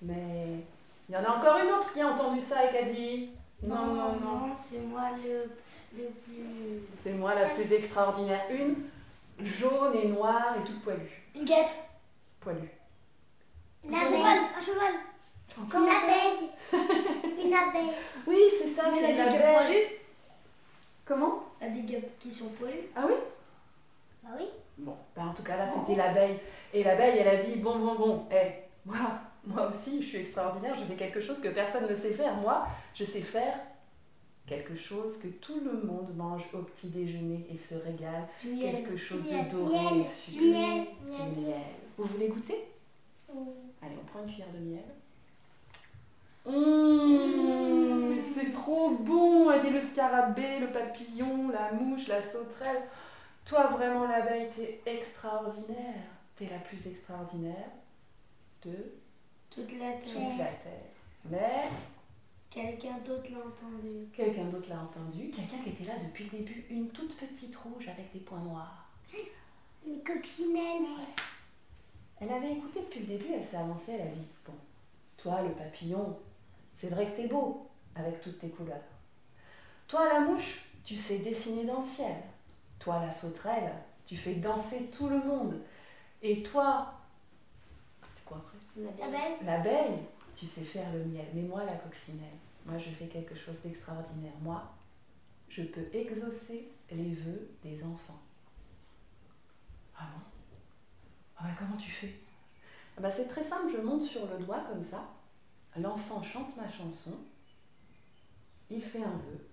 Mais 0.01 0.63
il 1.09 1.15
y 1.15 1.17
en 1.17 1.23
a 1.23 1.29
encore 1.37 1.57
une 1.63 1.71
autre 1.71 1.93
qui 1.93 2.01
a 2.01 2.07
entendu 2.07 2.41
ça 2.41 2.65
et 2.65 2.69
qui 2.71 2.77
a 2.77 2.83
dit 2.83 3.29
Non, 3.63 3.85
non, 3.93 4.13
non, 4.13 4.53
c'est 4.53 4.81
moi 4.81 5.09
le, 5.23 5.49
le 5.97 6.09
plus. 6.09 6.81
c'est 7.03 7.13
moi 7.13 7.35
la 7.35 7.45
plus 7.49 7.71
extraordinaire. 7.71 8.41
Une 8.51 8.75
jaune 9.39 9.95
et 9.95 10.07
noire 10.07 10.55
et 10.59 10.63
toute 10.65 10.81
poilue. 10.81 11.23
Une 11.35 11.45
guêpe. 11.45 11.69
Poilue. 12.39 12.69
Une 13.83 13.93
Un 13.93 13.97
abeille. 13.99 14.17
cheval. 14.17 14.39
Un 14.57 14.61
cheval. 14.61 14.93
Encore 15.61 15.81
Une 15.81 15.89
abeille. 15.89 16.49
Une 17.45 17.53
abeille. 17.53 17.91
Oui, 18.27 18.39
c'est 18.61 18.69
ça, 18.69 18.89
Mais 18.91 18.99
c'est 18.99 19.11
elle 19.11 19.19
a 19.21 19.23
une 19.25 19.31
des 19.31 19.37
guêpes 19.37 19.45
abeille. 19.45 19.53
poilues. 19.55 19.87
Comment? 21.05 21.43
Elle 21.59 21.69
a 21.69 21.71
des 21.71 21.81
guêpes 21.81 22.19
qui 22.19 22.31
sont 22.31 22.49
poilues. 22.49 22.89
Ah 22.95 23.03
oui? 23.07 23.13
Bah 24.23 24.29
oui. 24.39 24.45
Bon, 24.77 24.95
bah 25.15 25.23
en 25.29 25.33
tout 25.33 25.43
cas 25.43 25.55
là 25.55 25.67
c'était 25.73 25.95
l'abeille. 25.95 26.37
Et 26.73 26.83
l'abeille 26.83 27.19
elle 27.19 27.27
a 27.27 27.35
dit 27.37 27.55
bon 27.57 27.77
bon 27.77 27.95
bon, 27.95 28.25
eh, 28.31 28.51
moi, 28.85 28.97
moi 29.47 29.69
aussi 29.69 30.01
je 30.01 30.07
suis 30.07 30.17
extraordinaire, 30.19 30.75
je 30.75 30.83
fais 30.83 30.95
quelque 30.95 31.21
chose 31.21 31.39
que 31.41 31.49
personne 31.49 31.87
ne 31.89 31.95
sait 31.95 32.13
faire. 32.13 32.35
Moi, 32.35 32.67
je 32.93 33.03
sais 33.03 33.21
faire 33.21 33.57
quelque 34.47 34.75
chose 34.75 35.17
que 35.17 35.27
tout 35.27 35.59
le 35.59 35.81
monde 35.81 36.15
mange 36.15 36.43
au 36.53 36.59
petit 36.59 36.89
déjeuner 36.89 37.47
et 37.51 37.57
se 37.57 37.75
régale. 37.75 38.27
Du 38.41 38.49
miel. 38.51 38.71
Quelque 38.75 38.97
chose 38.97 39.23
Miel, 39.25 39.47
de 39.47 39.51
doré 39.51 39.73
miel, 39.95 40.05
sucré. 40.05 40.39
du 40.39 40.49
miel, 40.51 40.85
Du 41.01 41.41
miel. 41.41 41.61
Vous 41.97 42.05
voulez 42.05 42.27
goûter? 42.27 42.65
Oui. 43.33 43.47
Allez, 43.81 43.95
on 44.01 44.05
prend 44.05 44.19
une 44.23 44.29
cuillère 44.29 44.51
de 44.53 44.59
miel. 44.59 44.83
Mmh, 46.45 47.05
voyez 49.45 49.69
le 49.69 49.81
scarabée, 49.81 50.59
le 50.59 50.67
papillon, 50.67 51.49
la 51.49 51.71
mouche, 51.71 52.07
la 52.07 52.21
sauterelle. 52.21 52.83
Toi, 53.45 53.67
vraiment, 53.67 54.07
l'abeille, 54.07 54.49
t'es 54.49 54.81
extraordinaire. 54.85 56.03
T'es 56.35 56.47
la 56.49 56.57
plus 56.59 56.85
extraordinaire 56.87 57.69
de 58.65 58.73
Toute 59.55 59.79
la 59.79 59.93
toute 59.93 60.13
terre. 60.13 60.37
la 60.37 60.45
Terre. 60.45 60.91
Mais 61.29 61.63
Quelqu'un 62.49 62.97
d'autre 63.05 63.29
l'a 63.31 63.39
entendu. 63.39 64.07
quelqu'un 64.15 64.45
d'autre 64.45 64.69
l'a 64.69 64.79
entendu, 64.81 65.29
quelqu'un 65.29 65.57
qui 65.63 65.69
était 65.69 65.83
là 65.85 65.93
depuis 66.01 66.23
le 66.25 66.29
début, 66.39 66.65
une 66.69 66.87
toute 66.89 67.17
petite 67.17 67.55
rouge 67.55 67.87
avec 67.89 68.11
des 68.13 68.19
points 68.19 68.39
noirs. 68.39 68.85
Une 69.87 70.01
coccinelle. 70.03 70.87
Elle 72.19 72.29
avait 72.31 72.53
écouté 72.53 72.79
depuis 72.81 73.01
le 73.01 73.05
début, 73.07 73.33
elle 73.33 73.43
s'est 73.45 73.57
avancée, 73.57 73.91
elle 73.93 74.07
a 74.07 74.11
dit 74.11 74.25
Bon, 74.45 74.53
toi 75.17 75.41
le 75.41 75.51
papillon, 75.51 76.17
c'est 76.73 76.89
vrai 76.89 77.05
que 77.11 77.17
t'es 77.17 77.27
beau 77.27 77.67
avec 77.95 78.21
toutes 78.21 78.39
tes 78.39 78.49
couleurs. 78.49 78.79
Toi 79.87 80.07
la 80.11 80.21
mouche, 80.21 80.65
tu 80.83 80.95
sais 80.95 81.19
dessiner 81.19 81.65
dans 81.65 81.81
le 81.81 81.85
ciel. 81.85 82.15
Toi 82.79 82.99
la 83.01 83.11
sauterelle, 83.11 83.73
tu 84.05 84.15
fais 84.15 84.35
danser 84.35 84.89
tout 84.97 85.09
le 85.09 85.19
monde. 85.19 85.59
Et 86.23 86.41
toi, 86.41 86.93
c'était 88.07 88.21
quoi 88.25 88.37
après 88.37 88.57
La 88.57 88.57
Abeille. 88.57 88.64
L'abeille, 88.77 89.99
tu 90.35 90.45
sais 90.45 90.63
faire 90.63 90.91
le 90.91 91.05
miel. 91.05 91.27
Mais 91.33 91.43
moi 91.43 91.63
la 91.63 91.75
coccinelle, 91.75 92.37
moi 92.65 92.77
je 92.77 92.89
fais 92.89 93.07
quelque 93.07 93.35
chose 93.35 93.59
d'extraordinaire. 93.61 94.33
Moi, 94.41 94.63
je 95.49 95.63
peux 95.63 95.87
exaucer 95.93 96.69
les 96.91 97.13
vœux 97.13 97.49
des 97.63 97.83
enfants. 97.83 98.19
Ah 99.97 100.07
bon? 100.13 100.21
Ah 101.37 101.43
bah 101.43 101.55
comment 101.57 101.77
tu 101.77 101.91
fais? 101.91 102.15
Ah 102.97 103.01
bah 103.01 103.11
c'est 103.11 103.27
très 103.27 103.43
simple, 103.43 103.71
je 103.71 103.77
monte 103.81 104.01
sur 104.01 104.27
le 104.27 104.43
doigt 104.43 104.63
comme 104.69 104.83
ça. 104.83 105.09
L'enfant 105.77 106.21
chante 106.21 106.55
ma 106.57 106.69
chanson. 106.69 107.11
Il 108.69 108.81
fait 108.81 109.03
un 109.03 109.17
vœu. 109.17 109.47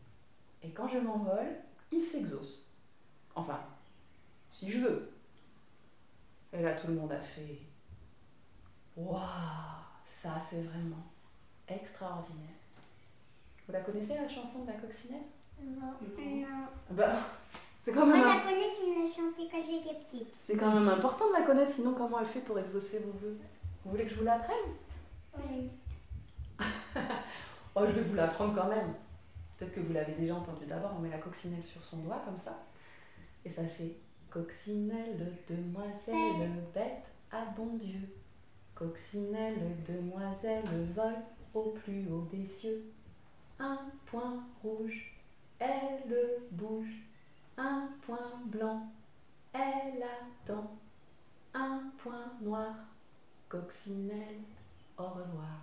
Et 0.62 0.70
quand 0.70 0.88
je 0.88 0.98
m'envole, 0.98 1.56
il 1.90 2.00
s'exauce. 2.00 2.64
Enfin, 3.34 3.60
si 4.50 4.70
je 4.70 4.78
veux. 4.78 5.12
Et 6.52 6.62
là 6.62 6.72
tout 6.74 6.88
le 6.88 6.94
monde 6.94 7.12
a 7.12 7.20
fait 7.20 7.58
Waouh, 8.96 9.18
ça 10.06 10.40
c'est 10.48 10.62
vraiment 10.62 11.04
extraordinaire. 11.68 12.48
Vous 13.66 13.72
la 13.72 13.80
connaissez 13.80 14.14
la 14.14 14.28
chanson 14.28 14.62
de 14.64 14.66
la 14.68 14.74
coccinelle? 14.78 15.22
Non. 15.62 15.92
Non. 16.18 16.66
Bah, 16.90 17.12
c'est 17.84 17.92
quand 17.92 18.06
Moi, 18.06 18.16
même 18.16 18.26
un- 18.26 18.34
la 18.36 18.40
connais, 18.42 18.72
tu 18.78 18.86
me 18.90 19.02
l'as 19.02 19.10
chantée 19.12 19.48
quand 19.50 19.62
j'étais 19.64 19.94
petite. 20.04 20.34
c'est 20.46 20.56
quand 20.56 20.72
même 20.74 20.88
important 20.88 21.28
de 21.28 21.32
la 21.34 21.42
connaître, 21.42 21.70
sinon 21.72 21.94
comment 21.94 22.20
elle 22.20 22.26
fait 22.26 22.40
pour 22.40 22.58
exaucer 22.58 22.98
vos 23.00 23.12
vœux? 23.18 23.38
Vous 23.84 23.90
voulez 23.92 24.04
que 24.04 24.10
je 24.10 24.16
vous 24.16 24.24
l'apprenne? 24.24 24.56
Oui. 25.38 25.70
Oh, 27.74 27.86
je 27.86 27.92
vais 27.92 28.02
vous 28.02 28.14
l'apprendre 28.14 28.54
quand 28.54 28.68
même. 28.68 28.92
Peut-être 29.56 29.72
que 29.74 29.80
vous 29.80 29.94
l'avez 29.94 30.12
déjà 30.12 30.34
entendu 30.34 30.66
d'abord, 30.66 30.90
on 30.94 31.00
met 31.00 31.08
la 31.08 31.16
coccinelle 31.16 31.64
sur 31.64 31.82
son 31.82 31.96
doigt 31.98 32.20
comme 32.22 32.36
ça. 32.36 32.58
Et 33.46 33.48
ça 33.50 33.64
fait 33.66 33.96
Coccinelle, 34.28 35.32
demoiselle, 35.48 36.50
bête 36.74 37.04
à 37.30 37.46
bon 37.56 37.76
Dieu. 37.78 38.00
Coccinelle, 38.82 39.76
demoiselle, 39.86 40.64
vole 40.92 41.22
au 41.54 41.70
plus 41.70 42.10
haut 42.10 42.26
des 42.32 42.44
cieux. 42.44 42.92
Un 43.60 43.78
point 44.06 44.44
rouge, 44.60 45.14
elle 45.60 46.40
bouge. 46.50 46.92
Un 47.56 47.88
point 48.04 48.40
blanc, 48.46 48.88
elle 49.52 50.02
attend. 50.02 50.76
Un 51.54 51.92
point 51.96 52.32
noir, 52.40 52.74
coccinelle, 53.48 54.40
au 54.98 55.04
revoir. 55.04 55.60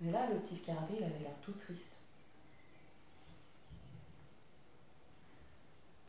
Mais 0.00 0.12
là, 0.12 0.30
le 0.30 0.38
petit 0.38 0.56
scarabée, 0.56 0.94
il 0.98 1.04
avait 1.04 1.18
l'air 1.18 1.36
tout 1.42 1.52
triste. 1.52 1.98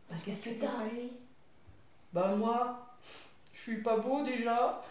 Bah, 0.10 0.16
qu'est-ce 0.24 0.46
que 0.46 0.62
t'as. 0.62 0.86
Bah 2.14 2.36
moi, 2.36 2.83
suis 3.64 3.82
pas 3.82 3.98
beau 3.98 4.24
déjà. 4.24 4.84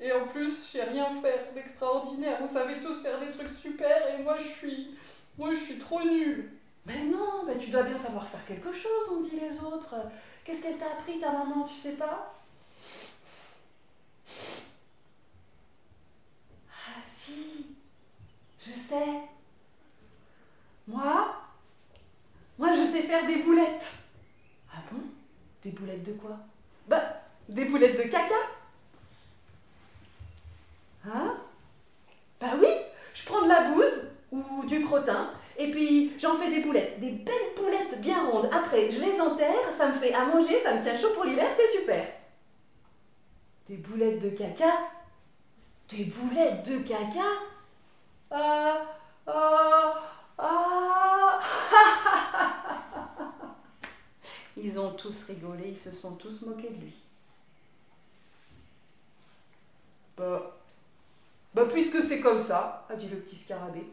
Et 0.00 0.12
en 0.12 0.26
plus, 0.26 0.50
je 0.50 0.78
sais 0.78 0.84
rien 0.84 1.08
faire 1.20 1.52
d'extraordinaire. 1.54 2.38
Vous 2.40 2.48
savez 2.48 2.80
tous 2.82 3.02
faire 3.02 3.20
des 3.20 3.30
trucs 3.30 3.50
super 3.50 4.08
et 4.08 4.22
moi 4.22 4.36
je 4.38 4.48
suis 4.48 4.94
moi 5.36 5.54
je 5.54 5.60
suis 5.60 5.78
trop 5.78 6.02
nulle. 6.02 6.52
Mais 6.86 7.02
non, 7.04 7.44
mais 7.46 7.58
tu 7.58 7.70
dois 7.70 7.82
bien 7.82 7.96
savoir 7.96 8.26
faire 8.26 8.44
quelque 8.46 8.72
chose, 8.72 9.10
on 9.12 9.20
dit 9.20 9.38
les 9.38 9.60
autres. 9.60 9.94
Qu'est-ce 10.44 10.62
qu'elle 10.62 10.78
t'a 10.78 10.92
appris 10.92 11.20
ta 11.20 11.30
maman, 11.30 11.64
tu 11.64 11.74
sais 11.74 11.92
pas? 11.92 12.34
Ah 16.70 17.00
si, 17.18 17.66
je 18.58 18.72
sais. 18.72 19.20
Moi, 20.88 21.36
moi 22.58 22.74
je 22.74 22.90
sais 22.90 23.02
faire 23.02 23.26
des 23.26 23.42
boulettes. 23.42 23.86
Ah 24.74 24.82
bon? 24.90 25.02
Des 25.62 25.70
boulettes 25.70 26.04
de 26.04 26.12
quoi? 26.14 26.38
Des 27.50 27.64
boulettes 27.64 27.98
de 27.98 28.08
caca 28.08 28.34
Hein? 31.04 31.34
Bah 32.40 32.52
oui, 32.60 32.68
je 33.14 33.24
prends 33.24 33.42
de 33.42 33.48
la 33.48 33.70
bouse 33.70 34.08
ou 34.30 34.66
du 34.66 34.84
crottin 34.84 35.30
et 35.56 35.70
puis 35.70 36.12
j'en 36.18 36.36
fais 36.36 36.50
des 36.50 36.60
boulettes, 36.60 37.00
des 37.00 37.10
belles 37.10 37.54
boulettes 37.56 38.00
bien 38.00 38.26
rondes. 38.26 38.50
Après, 38.52 38.90
je 38.90 39.00
les 39.00 39.20
enterre, 39.20 39.72
ça 39.76 39.88
me 39.88 39.94
fait 39.94 40.14
à 40.14 40.26
manger, 40.26 40.60
ça 40.62 40.74
me 40.74 40.82
tient 40.82 40.96
chaud 40.96 41.12
pour 41.14 41.24
l'hiver, 41.24 41.50
c'est 41.54 41.78
super. 41.78 42.06
Des 43.68 43.76
boulettes 43.76 44.22
de 44.22 44.30
caca? 44.30 44.72
Des 45.88 46.04
boulettes 46.04 46.68
de 46.68 46.78
caca? 46.78 47.20
Ah 48.30 48.82
Ah 49.26 50.02
Ah 50.38 51.40
Ils 54.56 54.78
ont 54.78 54.92
tous 54.92 55.24
rigolé, 55.24 55.68
ils 55.68 55.76
se 55.76 55.92
sont 55.92 56.12
tous 56.12 56.42
moqués 56.42 56.70
de 56.70 56.80
lui. 56.84 56.94
Bah, 60.16 60.58
bah 61.54 61.64
puisque 61.72 61.99
c'est 62.10 62.18
comme 62.18 62.42
ça, 62.42 62.84
a 62.90 62.96
dit 62.96 63.08
le 63.08 63.18
petit 63.18 63.36
scarabée, 63.36 63.86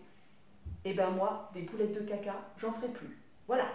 eh 0.84 0.94
ben 0.94 1.12
moi, 1.12 1.52
des 1.54 1.62
boulettes 1.62 1.94
de 1.94 2.00
caca, 2.00 2.34
j'en 2.58 2.72
ferai 2.72 2.88
plus. 2.88 3.16
Voilà. 3.46 3.66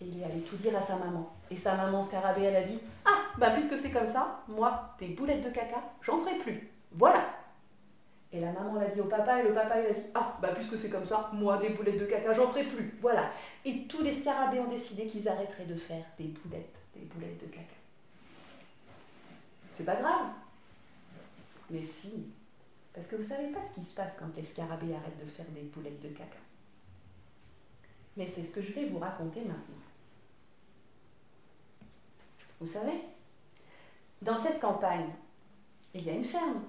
Et 0.00 0.06
il 0.06 0.20
est 0.20 0.24
allé 0.24 0.40
tout 0.40 0.56
dire 0.56 0.76
à 0.76 0.82
sa 0.82 0.96
maman. 0.96 1.32
Et 1.52 1.56
sa 1.56 1.76
maman 1.76 2.02
scarabée, 2.02 2.42
elle 2.42 2.56
a 2.56 2.62
dit, 2.62 2.80
ah, 3.04 3.26
bah 3.38 3.50
puisque 3.50 3.78
c'est 3.78 3.92
comme 3.92 4.08
ça, 4.08 4.42
moi, 4.48 4.96
des 4.98 5.06
boulettes 5.06 5.44
de 5.44 5.50
caca, 5.50 5.80
j'en 6.02 6.18
ferai 6.18 6.36
plus. 6.38 6.68
Voilà. 6.90 7.28
Et 8.32 8.40
la 8.40 8.50
maman 8.50 8.74
l'a 8.74 8.88
dit 8.88 9.00
au 9.00 9.04
papa, 9.04 9.38
et 9.38 9.44
le 9.44 9.54
papa, 9.54 9.80
il 9.80 9.86
a 9.86 9.92
dit, 9.92 10.06
ah, 10.16 10.36
bah 10.42 10.48
puisque 10.52 10.76
c'est 10.76 10.90
comme 10.90 11.06
ça, 11.06 11.30
moi, 11.32 11.58
des 11.58 11.68
boulettes 11.68 12.00
de 12.00 12.06
caca, 12.06 12.32
j'en 12.32 12.48
ferai 12.48 12.64
plus. 12.64 12.98
Voilà. 13.00 13.30
Et 13.64 13.84
tous 13.86 14.02
les 14.02 14.12
scarabées 14.12 14.58
ont 14.58 14.66
décidé 14.66 15.06
qu'ils 15.06 15.28
arrêteraient 15.28 15.66
de 15.66 15.76
faire 15.76 16.04
des 16.18 16.24
boulettes, 16.24 16.80
des 16.96 17.02
boulettes 17.02 17.40
de 17.40 17.46
caca. 17.46 17.76
C'est 19.74 19.86
pas 19.86 19.94
grave. 19.94 20.26
Mais 21.70 21.82
si. 21.82 22.32
Parce 23.00 23.12
que 23.12 23.16
vous 23.16 23.24
savez 23.24 23.46
pas 23.46 23.60
ce 23.66 23.80
qui 23.80 23.82
se 23.82 23.94
passe 23.94 24.18
quand 24.18 24.36
les 24.36 24.42
scarabées 24.42 24.94
arrêtent 24.94 25.24
de 25.24 25.30
faire 25.30 25.46
des 25.54 25.62
boulettes 25.62 26.02
de 26.02 26.08
caca. 26.08 26.36
Mais 28.14 28.26
c'est 28.26 28.42
ce 28.42 28.50
que 28.50 28.60
je 28.60 28.72
vais 28.72 28.84
vous 28.88 28.98
raconter 28.98 29.40
maintenant. 29.40 29.80
Vous 32.60 32.66
savez, 32.66 33.00
dans 34.20 34.36
cette 34.36 34.60
campagne, 34.60 35.08
il 35.94 36.04
y 36.04 36.10
a 36.10 36.12
une 36.12 36.24
ferme. 36.24 36.60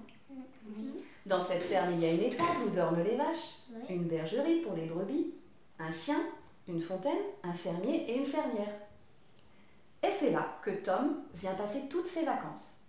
Dans 1.26 1.44
cette 1.44 1.64
ferme, 1.64 1.92
il 1.92 2.00
y 2.00 2.06
a 2.06 2.12
une 2.12 2.22
étable 2.22 2.64
où 2.66 2.70
dorment 2.70 3.04
les 3.04 3.16
vaches, 3.16 3.58
une 3.90 4.04
bergerie 4.04 4.62
pour 4.62 4.72
les 4.72 4.86
brebis, 4.86 5.34
un 5.78 5.92
chien, 5.92 6.22
une 6.66 6.80
fontaine, 6.80 7.24
un 7.42 7.52
fermier 7.52 8.10
et 8.10 8.16
une 8.16 8.24
fermière. 8.24 8.72
Et 10.02 10.10
c'est 10.10 10.30
là 10.30 10.58
que 10.62 10.70
Tom 10.70 11.24
vient 11.34 11.54
passer 11.56 11.88
toutes 11.90 12.06
ses 12.06 12.24
vacances. 12.24 12.81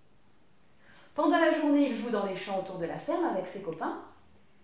Pendant 1.15 1.37
la 1.37 1.51
journée, 1.51 1.89
il 1.89 1.95
joue 1.95 2.09
dans 2.09 2.25
les 2.25 2.35
champs 2.35 2.59
autour 2.59 2.77
de 2.77 2.85
la 2.85 2.97
ferme 2.97 3.25
avec 3.25 3.47
ses 3.47 3.61
copains, 3.61 4.01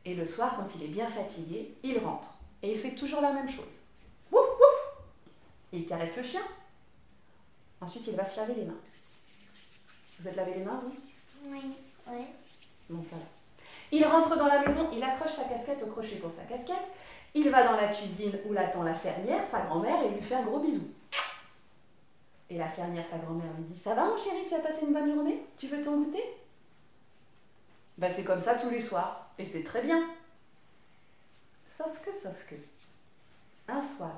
et 0.06 0.16
le 0.16 0.26
soir, 0.26 0.56
quand 0.58 0.76
il 0.76 0.84
est 0.84 0.88
bien 0.88 1.08
fatigué, 1.08 1.76
il 1.84 2.00
rentre. 2.00 2.34
Et 2.64 2.72
il 2.72 2.78
fait 2.78 2.96
toujours 2.96 3.22
la 3.22 3.32
même 3.32 3.48
chose. 3.48 3.84
Wouf, 4.32 4.42
wouf 4.42 5.04
Il 5.72 5.86
caresse 5.86 6.18
le 6.18 6.24
chien. 6.24 6.42
Ensuite, 7.82 8.08
il 8.08 8.16
va 8.16 8.26
se 8.26 8.38
laver 8.38 8.56
les 8.56 8.66
mains. 8.66 8.80
Vous 10.20 10.28
êtes 10.28 10.36
lavé 10.36 10.56
les 10.56 10.64
mains, 10.64 10.82
vous? 10.84 11.52
Oui. 11.52 11.62
Ouais. 12.08 12.26
Bon, 12.90 13.04
ça 13.04 13.16
va. 13.16 13.22
Il 13.92 14.06
rentre 14.06 14.36
dans 14.36 14.48
la 14.48 14.66
maison, 14.66 14.90
il 14.94 15.04
accroche 15.04 15.34
sa 15.34 15.44
casquette 15.44 15.84
au 15.84 15.88
crochet 15.88 16.18
pour 16.18 16.32
sa 16.32 16.44
casquette. 16.44 16.76
Il 17.34 17.50
va 17.50 17.64
dans 17.64 17.76
la 17.76 17.88
cuisine 17.88 18.38
où 18.48 18.54
l'attend 18.54 18.84
la 18.84 18.96
fermière, 18.96 19.46
sa 19.46 19.62
grand-mère, 19.62 20.04
et 20.04 20.10
lui 20.10 20.22
fait 20.22 20.36
un 20.36 20.44
gros 20.44 20.60
bisou. 20.60 20.92
Et 22.50 22.58
la 22.58 22.68
fermière, 22.68 23.06
sa 23.06 23.18
grand-mère, 23.18 23.54
lui 23.58 23.64
dit 23.64 23.78
Ça 23.78 23.94
va, 23.94 24.06
mon 24.06 24.18
chéri, 24.18 24.46
tu 24.48 24.56
as 24.56 24.60
passé 24.60 24.86
une 24.86 24.94
bonne 24.94 25.14
journée? 25.14 25.46
Tu 25.58 25.68
veux 25.68 25.82
ton 25.82 25.98
goûter? 25.98 26.24
Bah, 27.98 28.10
c'est 28.10 28.24
comme 28.24 28.42
ça 28.42 28.56
tous 28.56 28.70
les 28.70 28.82
soirs. 28.82 29.30
Et 29.38 29.46
c'est 29.46 29.64
très 29.64 29.82
bien. 29.82 30.04
Sauf 31.66 32.02
que, 32.02 32.14
sauf 32.14 32.36
que, 32.50 32.56
un 33.68 33.82
soir, 33.82 34.16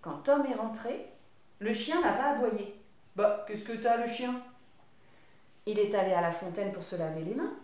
quand 0.00 0.18
Tom 0.24 0.44
est 0.46 0.54
rentré, 0.54 1.06
le 1.60 1.72
chien 1.72 2.00
n'a 2.00 2.12
pas 2.12 2.30
aboyé. 2.30 2.74
Bah, 3.14 3.44
qu'est-ce 3.46 3.64
que 3.64 3.72
t'as, 3.72 3.96
le 3.96 4.08
chien? 4.08 4.34
Il 5.66 5.78
est 5.78 5.94
allé 5.94 6.12
à 6.12 6.20
la 6.20 6.32
fontaine 6.32 6.72
pour 6.72 6.82
se 6.82 6.96
laver 6.96 7.22
les 7.22 7.34
mains. 7.34 7.54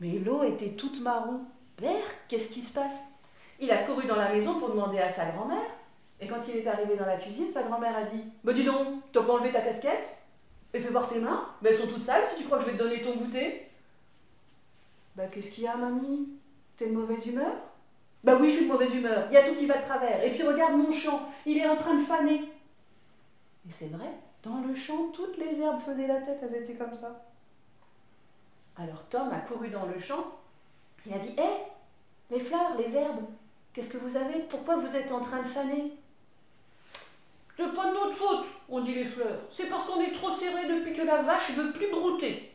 Mais 0.00 0.18
l'eau 0.18 0.42
était 0.42 0.72
toute 0.72 1.00
marron. 1.00 1.40
Père, 1.76 2.04
qu'est-ce 2.28 2.50
qui 2.50 2.62
se 2.62 2.72
passe? 2.72 3.00
Il 3.58 3.70
a 3.70 3.84
couru 3.84 4.06
dans 4.06 4.16
la 4.16 4.32
maison 4.32 4.58
pour 4.58 4.70
demander 4.70 4.98
à 4.98 5.12
sa 5.12 5.26
grand-mère. 5.26 5.70
Et 6.20 6.26
quand 6.26 6.40
il 6.48 6.58
est 6.58 6.66
arrivé 6.66 6.96
dans 6.96 7.06
la 7.06 7.16
cuisine, 7.16 7.48
sa 7.48 7.62
grand-mère 7.62 7.96
a 7.96 8.02
dit 8.02 8.22
Bah 8.44 8.52
dis 8.52 8.64
donc, 8.64 9.10
t'as 9.12 9.22
pas 9.22 9.32
enlevé 9.32 9.52
ta 9.52 9.62
casquette 9.62 10.18
Et 10.74 10.80
fais 10.80 10.90
voir 10.90 11.08
tes 11.08 11.18
mains, 11.18 11.48
bah, 11.62 11.70
elles 11.70 11.78
sont 11.78 11.86
toutes 11.86 12.02
sales 12.02 12.24
si 12.30 12.36
tu 12.36 12.44
crois 12.44 12.58
que 12.58 12.64
je 12.64 12.70
vais 12.70 12.76
te 12.76 12.82
donner 12.82 13.00
ton 13.00 13.16
goûter. 13.16 13.66
Bah 15.16 15.24
qu'est-ce 15.30 15.50
qu'il 15.50 15.64
y 15.64 15.66
a, 15.66 15.76
mamie? 15.76 16.28
T'es 16.76 16.86
de 16.86 16.92
mauvaise 16.92 17.26
humeur? 17.26 17.52
Bah 18.22 18.36
oui, 18.38 18.50
je 18.50 18.56
suis 18.56 18.66
de 18.66 18.72
mauvaise 18.72 18.94
humeur, 18.94 19.26
il 19.30 19.34
y 19.34 19.38
a 19.38 19.48
tout 19.48 19.54
qui 19.54 19.66
va 19.66 19.78
de 19.78 19.82
travers. 19.82 20.22
Et 20.22 20.30
puis 20.30 20.42
regarde 20.42 20.74
mon 20.74 20.92
champ, 20.92 21.28
il 21.46 21.56
est 21.56 21.68
en 21.68 21.76
train 21.76 21.94
de 21.94 22.02
faner. 22.02 22.42
Et 23.66 23.70
c'est 23.70 23.88
vrai, 23.88 24.10
dans 24.42 24.60
le 24.60 24.74
champ, 24.74 25.08
toutes 25.12 25.38
les 25.38 25.60
herbes 25.60 25.80
faisaient 25.80 26.06
la 26.06 26.20
tête, 26.20 26.38
elles 26.42 26.62
étaient 26.62 26.74
comme 26.74 26.94
ça. 26.94 27.24
Alors 28.76 29.04
Tom 29.08 29.30
a 29.32 29.40
couru 29.40 29.68
dans 29.68 29.86
le 29.86 29.98
champ. 29.98 30.24
Et 31.08 31.14
a 31.14 31.18
dit 31.18 31.34
Hé, 31.38 31.48
les 32.30 32.40
fleurs, 32.40 32.76
les 32.78 32.94
herbes, 32.94 33.24
qu'est-ce 33.72 33.88
que 33.88 33.98
vous 33.98 34.16
avez? 34.16 34.40
Pourquoi 34.50 34.76
vous 34.76 34.94
êtes 34.94 35.12
en 35.12 35.20
train 35.20 35.40
de 35.40 35.46
faner? 35.46 35.92
C'est 37.60 37.74
pas 37.74 37.90
de 37.90 37.94
notre 37.94 38.16
faute, 38.16 38.46
ont 38.70 38.80
dit 38.80 38.94
les 38.94 39.04
fleurs. 39.04 39.38
C'est 39.50 39.68
parce 39.68 39.84
qu'on 39.84 40.00
est 40.00 40.12
trop 40.12 40.30
serré 40.30 40.66
depuis 40.66 40.94
que 40.94 41.02
la 41.02 41.20
vache 41.20 41.50
veut 41.50 41.72
plus 41.72 41.90
brouter. 41.90 42.54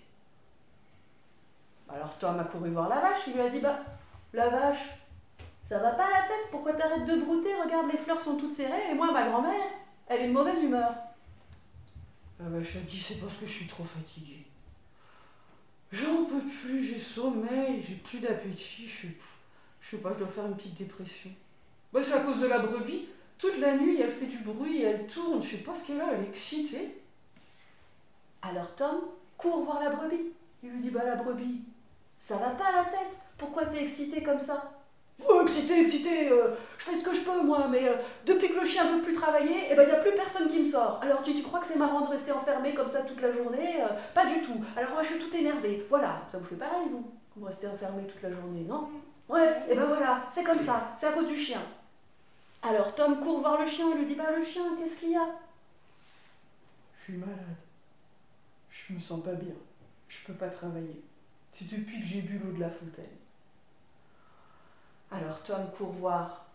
Alors 1.88 2.18
Tom 2.18 2.40
a 2.40 2.44
couru 2.44 2.72
voir 2.72 2.90
la 2.90 3.02
vache, 3.02 3.20
il 3.28 3.34
lui 3.34 3.42
a 3.42 3.50
dit 3.50 3.60
Bah, 3.60 3.82
la 4.34 4.50
vache, 4.50 4.98
ça 5.64 5.78
va 5.78 5.92
pas 5.92 6.08
à 6.08 6.10
la 6.10 6.22
tête, 6.28 6.50
pourquoi 6.50 6.74
t'arrêtes 6.74 7.06
de 7.06 7.22
brouter 7.24 7.54
Regarde, 7.54 7.92
les 7.92 8.00
fleurs 8.00 8.20
sont 8.20 8.36
toutes 8.36 8.52
serrées 8.52 8.90
et 8.90 8.96
moi, 8.96 9.12
ma 9.12 9.28
grand-mère, 9.28 9.70
elle 10.08 10.22
est 10.22 10.28
de 10.30 10.34
mauvaise 10.34 10.64
humeur. 10.64 10.92
La 12.40 12.50
vache 12.50 12.76
a 12.78 12.80
dit 12.80 13.00
C'est 13.00 13.22
parce 13.22 13.36
que 13.36 13.46
je 13.46 13.54
suis 13.54 13.68
trop 13.68 13.84
fatiguée. 13.84 14.48
J'en 15.92 16.26
peux 16.26 16.42
plus, 16.42 16.84
j'ai 16.84 17.00
sommeil, 17.00 17.86
j'ai 17.88 17.96
plus 17.96 18.20
d'appétit, 18.20 18.88
je 18.88 19.08
je 19.82 19.92
sais 19.92 20.02
pas, 20.02 20.14
je 20.14 20.24
dois 20.24 20.34
faire 20.34 20.48
une 20.48 20.56
petite 20.56 20.80
dépression. 20.80 21.30
Bah, 21.94 22.02
c'est 22.02 22.14
à 22.14 22.22
cause 22.22 22.40
de 22.40 22.48
la 22.48 22.58
brebis. 22.58 23.10
Toute 23.38 23.58
la 23.58 23.74
nuit, 23.78 24.00
elle 24.02 24.12
fait 24.12 24.26
du 24.26 24.38
bruit, 24.38 24.82
elle 24.82 25.08
tourne, 25.08 25.44
je 25.44 25.52
sais 25.52 25.58
pas 25.58 25.76
ce 25.76 25.86
qu'elle 25.86 26.02
a, 26.02 26.14
elle 26.14 26.26
est 26.26 26.30
excitée. 26.30 27.02
Alors 28.42 28.74
Tom 28.76 29.02
court 29.38 29.64
voir 29.64 29.84
la 29.84 29.90
brebis. 29.90 30.32
Il 30.64 30.70
lui 30.72 30.80
dit 30.80 30.90
Bah, 30.90 31.04
la 31.06 31.16
brebis, 31.16 31.62
ça 32.18 32.38
va 32.38 32.50
pas 32.52 32.68
à 32.68 32.72
la 32.78 32.86
tête, 32.86 33.20
pourquoi 33.38 33.66
t'es 33.66 33.84
excitée 33.84 34.24
comme 34.24 34.40
ça? 34.40 34.72
Oh, 35.28 35.42
excité, 35.44 35.80
excité, 35.80 36.30
euh, 36.30 36.56
je 36.78 36.84
fais 36.84 36.96
ce 36.98 37.04
que 37.04 37.14
je 37.14 37.22
peux 37.22 37.42
moi, 37.42 37.68
mais 37.70 37.88
euh, 37.88 37.96
depuis 38.26 38.50
que 38.50 38.60
le 38.60 38.66
chien 38.66 38.84
veut 38.92 39.02
plus 39.02 39.14
travailler, 39.14 39.68
eh 39.70 39.76
ben 39.76 39.84
il 39.84 39.88
n'y 39.88 39.96
a 39.96 40.02
plus 40.02 40.12
personne 40.14 40.50
qui 40.50 40.60
me 40.60 40.70
sort. 40.70 41.00
Alors 41.02 41.24
tu, 41.24 41.42
crois 41.42 41.60
que 41.60 41.68
c'est 41.68 41.78
marrant 41.78 42.02
de 42.02 42.10
rester 42.10 42.32
enfermé 42.34 42.74
comme 42.74 42.90
ça 42.90 43.02
toute 43.02 43.22
la 43.22 43.32
journée? 43.32 43.82
Euh, 43.82 43.88
Pas 44.14 44.26
du 44.26 44.42
tout. 44.42 44.62
Alors 44.76 44.92
moi 44.92 45.04
je 45.04 45.14
suis 45.14 45.20
tout 45.20 45.36
énervée. 45.36 45.86
Voilà, 45.90 46.22
ça 46.32 46.38
vous 46.38 46.46
fait 46.46 46.56
pareil 46.56 46.88
vous? 46.92 47.06
Vous 47.38 47.46
restez 47.46 47.68
enfermé 47.68 48.04
toute 48.08 48.22
la 48.22 48.32
journée, 48.32 48.66
non? 48.68 48.90
Ouais, 49.30 49.64
et 49.70 49.76
ben 49.76 49.86
voilà, 49.86 50.24
c'est 50.32 50.44
comme 50.44 50.60
ça, 50.60 50.94
c'est 50.98 51.08
à 51.08 51.12
cause 51.12 51.28
du 51.28 51.36
chien. 51.36 51.62
Alors 52.68 52.96
Tom 52.96 53.20
court 53.20 53.42
voir 53.42 53.60
le 53.60 53.68
chien 53.68 53.92
et 53.92 53.98
lui 54.00 54.06
dit 54.06 54.16
Bah 54.16 54.32
le 54.36 54.44
chien, 54.44 54.76
qu'est-ce 54.78 54.98
qu'il 54.98 55.12
y 55.12 55.16
a? 55.16 55.28
Je 56.98 57.04
suis 57.04 57.14
malade. 57.14 57.56
Je 58.72 58.94
me 58.94 59.00
sens 59.00 59.24
pas 59.24 59.34
bien. 59.34 59.54
Je 60.08 60.26
peux 60.26 60.34
pas 60.34 60.50
travailler. 60.50 61.04
C'est 61.52 61.70
depuis 61.70 62.00
que 62.00 62.08
j'ai 62.08 62.22
bu 62.22 62.40
l'eau 62.40 62.54
de 62.54 62.60
la 62.60 62.70
fontaine. 62.70 63.06
Alors 65.12 65.44
Tom 65.44 65.70
court 65.78 65.92
voir 65.92 66.46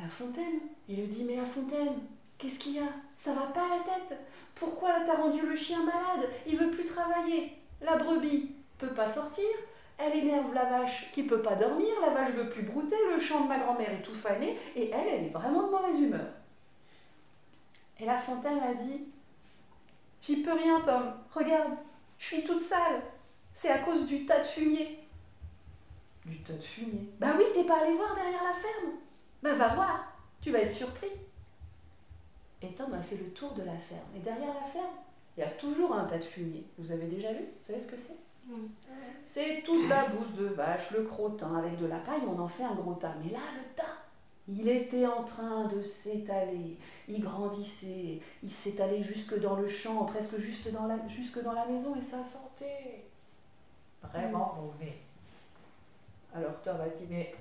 la 0.00 0.08
fontaine? 0.08 0.60
Il 0.88 1.00
lui 1.00 1.08
dit 1.08 1.24
Mais 1.24 1.36
la 1.36 1.44
fontaine, 1.44 2.00
qu'est-ce 2.38 2.58
qu'il 2.58 2.76
y 2.76 2.78
a? 2.78 2.88
Ça 3.18 3.34
va 3.34 3.48
pas 3.48 3.66
à 3.66 3.76
la 3.76 3.84
tête? 3.84 4.18
Pourquoi 4.54 5.00
t'as 5.04 5.16
rendu 5.16 5.46
le 5.46 5.56
chien 5.56 5.84
malade? 5.84 6.26
Il 6.46 6.56
veut 6.56 6.70
plus 6.70 6.86
travailler. 6.86 7.52
La 7.82 7.96
brebis 7.96 8.54
peut 8.78 8.94
pas 8.94 9.06
sortir. 9.06 9.44
Elle 9.98 10.16
énerve 10.16 10.54
la 10.54 10.64
vache 10.64 11.10
qui 11.12 11.24
peut 11.24 11.42
pas 11.42 11.56
dormir. 11.56 11.88
La 12.00 12.10
vache 12.10 12.30
veut 12.30 12.48
plus 12.48 12.62
brouter. 12.62 12.96
Le 13.12 13.18
champ 13.18 13.42
de 13.42 13.48
ma 13.48 13.58
grand-mère 13.58 13.92
est 13.92 14.02
tout 14.02 14.14
fané. 14.14 14.56
Et 14.76 14.90
elle, 14.90 15.08
elle 15.08 15.24
est 15.24 15.30
vraiment 15.30 15.66
de 15.66 15.72
mauvaise 15.72 16.00
humeur. 16.00 16.26
Et 17.98 18.06
la 18.06 18.16
fontaine 18.16 18.60
a 18.60 18.74
dit 18.74 19.08
J'y 20.22 20.36
peux 20.36 20.52
rien, 20.52 20.80
Tom. 20.80 21.14
Regarde, 21.34 21.72
je 22.16 22.24
suis 22.26 22.44
toute 22.44 22.60
sale. 22.60 23.02
C'est 23.52 23.70
à 23.70 23.78
cause 23.78 24.06
du 24.06 24.24
tas 24.24 24.38
de 24.38 24.46
fumier. 24.46 25.00
Du 26.24 26.42
tas 26.42 26.52
de 26.52 26.62
fumier? 26.62 27.10
Bah 27.18 27.34
oui, 27.36 27.44
t'es 27.52 27.64
pas 27.64 27.80
allé 27.80 27.94
voir 27.94 28.14
derrière 28.14 28.44
la 28.44 28.52
ferme 28.52 28.92
Bah 29.42 29.54
va 29.54 29.74
voir, 29.74 30.12
tu 30.40 30.52
vas 30.52 30.60
être 30.60 30.70
surpris. 30.70 31.10
Et 32.62 32.68
Tom 32.74 32.92
a 32.94 33.02
fait 33.02 33.16
le 33.16 33.30
tour 33.30 33.52
de 33.54 33.62
la 33.62 33.76
ferme. 33.76 34.08
Et 34.16 34.20
derrière 34.20 34.54
la 34.54 34.66
ferme, 34.66 34.94
il 35.36 35.40
y 35.40 35.42
a 35.42 35.50
toujours 35.50 35.94
un 35.94 36.04
tas 36.04 36.18
de 36.18 36.24
fumier. 36.24 36.64
Vous 36.76 36.92
avez 36.92 37.06
déjà 37.06 37.32
vu? 37.32 37.40
Vous 37.40 37.66
savez 37.66 37.80
ce 37.80 37.86
que 37.86 37.96
c'est? 37.96 38.16
C'est 39.24 39.62
toute 39.62 39.88
la 39.88 40.06
bouse 40.06 40.34
de 40.34 40.46
vache, 40.46 40.90
le 40.92 41.02
crottin, 41.02 41.56
avec 41.56 41.76
de 41.78 41.86
la 41.86 41.98
paille, 41.98 42.22
on 42.26 42.38
en 42.38 42.48
fait 42.48 42.64
un 42.64 42.74
gros 42.74 42.94
tas. 42.94 43.14
Mais 43.22 43.30
là, 43.30 43.40
le 43.56 43.74
tas, 43.74 43.98
il 44.48 44.68
était 44.68 45.06
en 45.06 45.22
train 45.22 45.66
de 45.66 45.82
s'étaler. 45.82 46.78
Il 47.08 47.20
grandissait. 47.20 48.20
Il 48.42 48.50
s'étalait 48.50 49.02
jusque 49.02 49.38
dans 49.38 49.56
le 49.56 49.68
champ, 49.68 50.04
presque 50.06 50.38
juste 50.38 50.72
dans 50.72 50.86
la, 50.86 51.06
jusque 51.08 51.42
dans 51.42 51.52
la 51.52 51.66
maison, 51.66 51.94
et 51.96 52.02
ça 52.02 52.24
sentait 52.24 53.04
vraiment 54.02 54.54
mauvais. 54.54 54.96
Alors 56.34 56.60
Tom 56.62 56.80
a 56.80 56.88
dit, 56.88 57.06
mais 57.08 57.34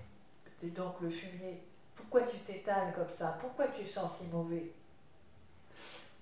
dis 0.61 0.71
donc 0.71 0.99
le 1.01 1.09
fumier, 1.09 1.61
pourquoi 1.95 2.21
tu 2.21 2.37
t'étales 2.39 2.93
comme 2.93 3.09
ça? 3.09 3.37
Pourquoi 3.39 3.67
tu 3.67 3.85
sens 3.85 4.19
si 4.19 4.27
mauvais? 4.27 4.71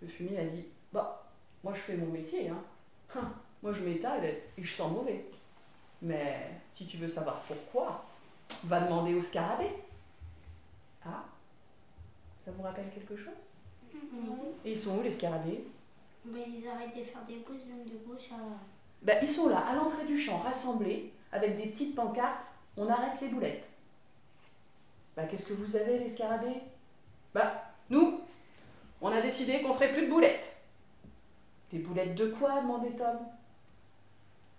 Le 0.02 0.08
fumier 0.08 0.40
a 0.40 0.46
dit, 0.46 0.66
bah, 0.92 1.26
moi 1.64 1.74
je 1.74 1.80
fais 1.80 1.98
mon 1.98 2.12
métier, 2.12 2.50
hein. 2.50 3.24
Moi 3.64 3.74
je 3.74 3.82
m'étale 3.82 4.26
et 4.26 4.64
je 4.64 4.72
sens 4.74 4.92
mauvais. 4.92 5.26
Mais 6.02 6.50
si 6.74 6.86
tu 6.86 6.98
veux 6.98 7.08
savoir 7.08 7.42
pourquoi, 7.42 8.06
va 8.64 8.82
demander 8.82 9.14
au 9.16 9.22
scarabée. 9.22 9.72
Ah 11.06 11.24
Ça 12.44 12.52
vous 12.52 12.64
rappelle 12.64 12.90
quelque 12.94 13.16
chose? 13.16 13.34
Oui. 13.94 14.00
Et 14.66 14.72
ils 14.72 14.78
sont 14.78 14.98
où 14.98 15.02
les 15.02 15.12
scarabées? 15.12 15.66
Mais 16.26 16.46
ils 16.48 16.68
arrêtent 16.68 16.98
de 16.98 17.04
faire 17.04 17.24
des 17.28 17.36
pousses, 17.36 17.68
donc 17.68 17.86
du 17.86 17.98
coup, 17.98 18.18
ça. 18.18 18.36
Ben, 19.02 19.20
Ils 19.22 19.30
sont 19.30 19.50
là, 19.50 19.60
à 19.60 19.76
l'entrée 19.76 20.06
du 20.06 20.18
champ, 20.18 20.40
rassemblés, 20.40 21.12
avec 21.32 21.56
des 21.58 21.68
petites 21.68 21.96
pancartes. 21.96 22.46
On 22.78 22.90
arrête 22.90 23.22
les 23.22 23.30
boulettes. 23.30 23.68
Bah, 25.16 25.24
qu'est-ce 25.26 25.46
que 25.46 25.54
vous 25.54 25.76
avez, 25.76 26.00
les 26.00 26.10
scarabées? 26.10 26.62
Bah, 27.34 27.64
nous, 27.90 28.22
on 29.02 29.10
a 29.10 29.22
décidé 29.22 29.62
qu'on 29.62 29.74
ferait 29.74 29.92
plus 29.92 30.08
de 30.08 30.12
boulettes. 30.12 30.52
Des 31.72 31.80
boulettes 31.80 32.16
de 32.16 32.28
quoi? 32.28 32.62
demandait 32.62 32.92
Tom. 32.92 33.18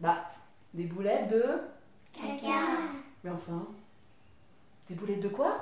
Bah, 0.01 0.31
des 0.75 0.85
boulettes 0.85 1.29
de. 1.29 1.45
Caca. 2.13 2.61
Mais 3.25 3.31
enfin. 3.31 3.67
Des 4.89 4.95
boulettes 4.95 5.21
de 5.21 5.29
quoi? 5.29 5.59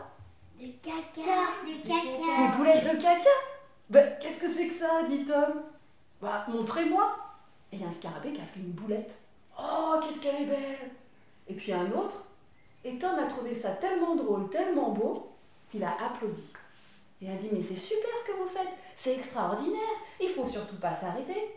De 0.60 0.66
caca. 0.82 1.20
De 1.64 1.82
Des 1.82 1.88
caca. 1.88 2.56
boulettes 2.56 2.84
de 2.84 3.00
caca? 3.00 3.30
Ben, 3.90 4.16
qu'est-ce 4.20 4.40
que 4.40 4.48
c'est 4.48 4.68
que 4.68 4.74
ça 4.74 5.02
dit 5.04 5.24
Tom? 5.24 5.62
Bah, 6.20 6.44
montrez-moi 6.48 7.16
Et 7.72 7.76
il 7.76 7.82
y 7.82 7.84
a 7.84 7.88
un 7.88 7.92
scarabée 7.92 8.32
qui 8.32 8.40
a 8.40 8.44
fait 8.44 8.60
une 8.60 8.72
boulette. 8.72 9.14
Oh, 9.58 9.96
qu'est-ce 10.02 10.20
qu'elle 10.20 10.42
est 10.42 10.46
belle 10.46 10.90
Et 11.48 11.54
puis 11.54 11.72
un 11.72 11.90
autre. 11.92 12.24
Et 12.84 12.98
Tom 12.98 13.18
a 13.18 13.26
trouvé 13.26 13.54
ça 13.54 13.70
tellement 13.70 14.14
drôle, 14.14 14.50
tellement 14.50 14.90
beau, 14.90 15.30
qu'il 15.70 15.82
a 15.84 15.92
applaudi. 16.04 16.44
Il 17.20 17.30
a 17.30 17.34
dit, 17.34 17.48
mais 17.52 17.62
c'est 17.62 17.74
super 17.76 18.10
ce 18.20 18.30
que 18.32 18.36
vous 18.36 18.46
faites, 18.48 18.68
c'est 18.94 19.14
extraordinaire, 19.14 19.80
il 20.20 20.28
faut 20.28 20.46
surtout 20.46 20.76
pas 20.76 20.92
s'arrêter. 20.92 21.56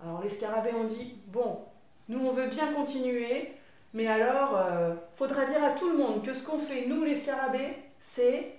Alors 0.00 0.22
les 0.22 0.28
scarabées 0.28 0.72
ont 0.74 0.84
dit, 0.84 1.16
bon, 1.26 1.64
nous 2.08 2.20
on 2.20 2.30
veut 2.30 2.48
bien 2.48 2.72
continuer, 2.72 3.52
mais 3.92 4.06
alors, 4.06 4.56
euh, 4.56 4.94
faudra 5.12 5.44
dire 5.44 5.62
à 5.62 5.70
tout 5.70 5.90
le 5.90 5.96
monde 5.98 6.22
que 6.24 6.34
ce 6.34 6.42
qu'on 6.44 6.58
fait, 6.58 6.86
nous 6.86 7.04
les 7.04 7.14
scarabées, 7.14 7.76
c'est 8.00 8.54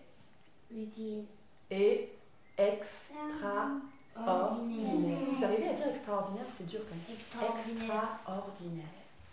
Utile. 0.72 1.26
et 1.70 2.10
extraordinaire. 2.58 3.82
Ordinaire. 4.16 5.18
Vous 5.30 5.44
arrivez 5.44 5.68
à 5.70 5.74
dire 5.74 5.88
extraordinaire, 5.90 6.46
c'est 6.58 6.66
dur 6.68 6.80
quand 6.90 6.96
même. 6.96 7.16
Extraordinaire. 7.16 8.20
Extraordinaire. 8.28 8.86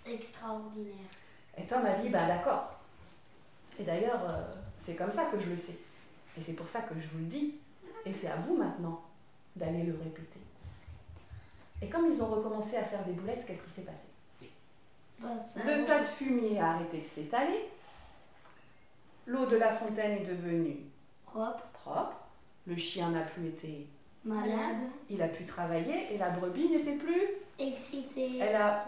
Extraordinaire. 0.07 1.11
Et 1.57 1.63
Tom 1.65 1.85
a 1.87 1.93
dit, 1.93 2.09
bah 2.09 2.27
d'accord. 2.27 2.81
Et 3.79 3.85
d'ailleurs, 3.85 4.21
euh, 4.29 4.43
c'est 4.79 4.97
comme 4.97 5.13
ça 5.13 5.27
que 5.27 5.39
je 5.39 5.51
le 5.51 5.57
sais. 5.57 5.79
Et 6.37 6.41
c'est 6.41 6.55
pour 6.55 6.69
ça 6.69 6.81
que 6.83 6.95
je 6.99 7.07
vous 7.09 7.19
le 7.19 7.27
dis. 7.27 7.55
Et 8.05 8.13
c'est 8.13 8.27
à 8.29 8.37
vous 8.37 8.57
maintenant 8.57 9.03
d'aller 9.55 9.85
le 9.85 9.93
répéter. 9.93 10.41
Et 11.83 11.89
comme 11.89 12.11
ils 12.11 12.23
ont 12.23 12.27
recommencé 12.29 12.77
à 12.77 12.83
faire 12.85 13.05
des 13.05 13.13
boulettes, 13.13 13.45
qu'est-ce 13.47 13.63
qui 13.63 13.71
s'est 13.71 13.83
passé 13.83 14.07
Bah, 15.19 15.29
Le 15.67 15.85
tas 15.85 15.99
de 16.01 16.05
fumier 16.05 16.59
a 16.61 16.71
arrêté 16.73 16.99
de 17.01 17.05
s'étaler. 17.05 17.69
L'eau 19.27 19.47
de 19.47 19.57
la 19.57 19.73
fontaine 19.73 20.19
est 20.19 20.25
devenue 20.27 20.77
Propre. 21.25 21.65
propre. 21.73 22.17
Le 22.67 22.77
chien 22.77 23.11
n'a 23.11 23.23
plus 23.23 23.49
été. 23.49 23.87
Malade. 24.25 24.77
Il 25.11 25.21
a 25.23 25.29
pu 25.29 25.45
travailler 25.45 26.13
et 26.15 26.19
la 26.19 26.31
brebis 26.31 26.69
n'était 26.69 26.95
plus. 26.95 27.23
Excité. 27.59 28.39
Elle 28.39 28.55
a, 28.55 28.85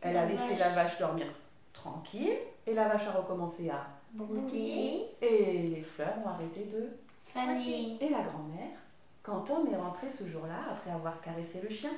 elle 0.00 0.16
a 0.16 0.24
La 0.24 0.30
laissé 0.30 0.50
vache. 0.54 0.58
la 0.60 0.68
vache 0.70 0.98
dormir 0.98 1.26
tranquille 1.72 2.36
et 2.66 2.74
la 2.74 2.88
vache 2.88 3.06
a 3.08 3.12
recommencé 3.12 3.68
à. 3.70 3.86
Brouté. 4.12 5.04
Et 5.20 5.62
les 5.74 5.82
fleurs 5.82 6.14
ont 6.24 6.28
arrêté 6.28 6.64
de. 6.72 6.88
Fané. 7.32 7.96
Et 8.00 8.08
la 8.08 8.22
grand-mère, 8.22 8.78
quand 9.22 9.40
Tom 9.40 9.66
est 9.72 9.76
rentré 9.76 10.08
ce 10.08 10.26
jour-là, 10.26 10.60
après 10.72 10.90
avoir 10.92 11.20
caressé 11.20 11.60
le 11.60 11.68
chien, 11.68 11.90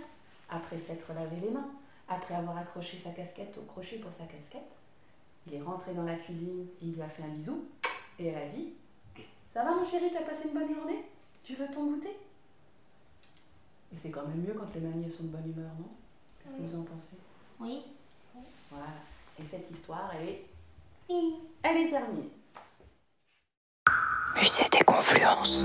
après 0.50 0.78
s'être 0.78 1.12
lavé 1.12 1.37
les 1.40 1.50
mains, 1.50 1.68
après 2.08 2.34
avoir 2.34 2.56
accroché 2.58 2.96
sa 2.98 3.11
casquette 3.11 3.56
au 3.58 3.62
crochet 3.62 3.96
pour 3.98 4.12
sa 4.12 4.24
casquette, 4.24 4.70
il 5.46 5.54
est 5.54 5.62
rentré 5.62 5.94
dans 5.94 6.04
la 6.04 6.16
cuisine, 6.16 6.66
il 6.82 6.92
lui 6.94 7.02
a 7.02 7.08
fait 7.08 7.22
un 7.22 7.28
bisou, 7.28 7.64
Et 8.18 8.26
elle 8.26 8.42
a 8.42 8.46
dit 8.48 8.72
Ça 9.54 9.62
va 9.64 9.74
mon 9.74 9.84
chéri, 9.84 10.11
tu 10.11 10.16
as 10.16 10.22
passé 10.22 10.48
une 10.48 10.54
bonne 10.58 10.74
journée? 10.74 11.04
Tu 11.44 11.54
veux 11.54 11.68
ton 11.70 11.87
goûter? 11.92 12.16
Et 13.92 13.96
c'est 13.96 14.11
quand 14.11 14.26
même 14.26 14.42
mieux 14.42 14.54
quand 14.54 14.68
les 14.74 14.80
mamies 14.80 15.11
sont 15.11 15.24
de 15.24 15.28
bonne 15.28 15.50
humeur, 15.50 15.70
non? 15.78 15.88
Qu'est-ce 16.42 16.56
que 16.56 16.62
Oui. 16.62 16.68
vous 16.70 16.78
en 16.80 16.82
pensez? 16.82 17.16
Oui. 17.61 17.82
Voilà. 18.70 18.87
Et 19.40 19.44
cette 19.44 19.70
histoire, 19.70 20.11
elle 20.14 20.28
est, 20.28 20.46
Fini. 21.06 21.34
elle 21.62 21.76
est 21.78 21.90
terminée. 21.90 22.30
Musée 24.37 24.64
des 24.70 24.84
confluences. 24.84 25.64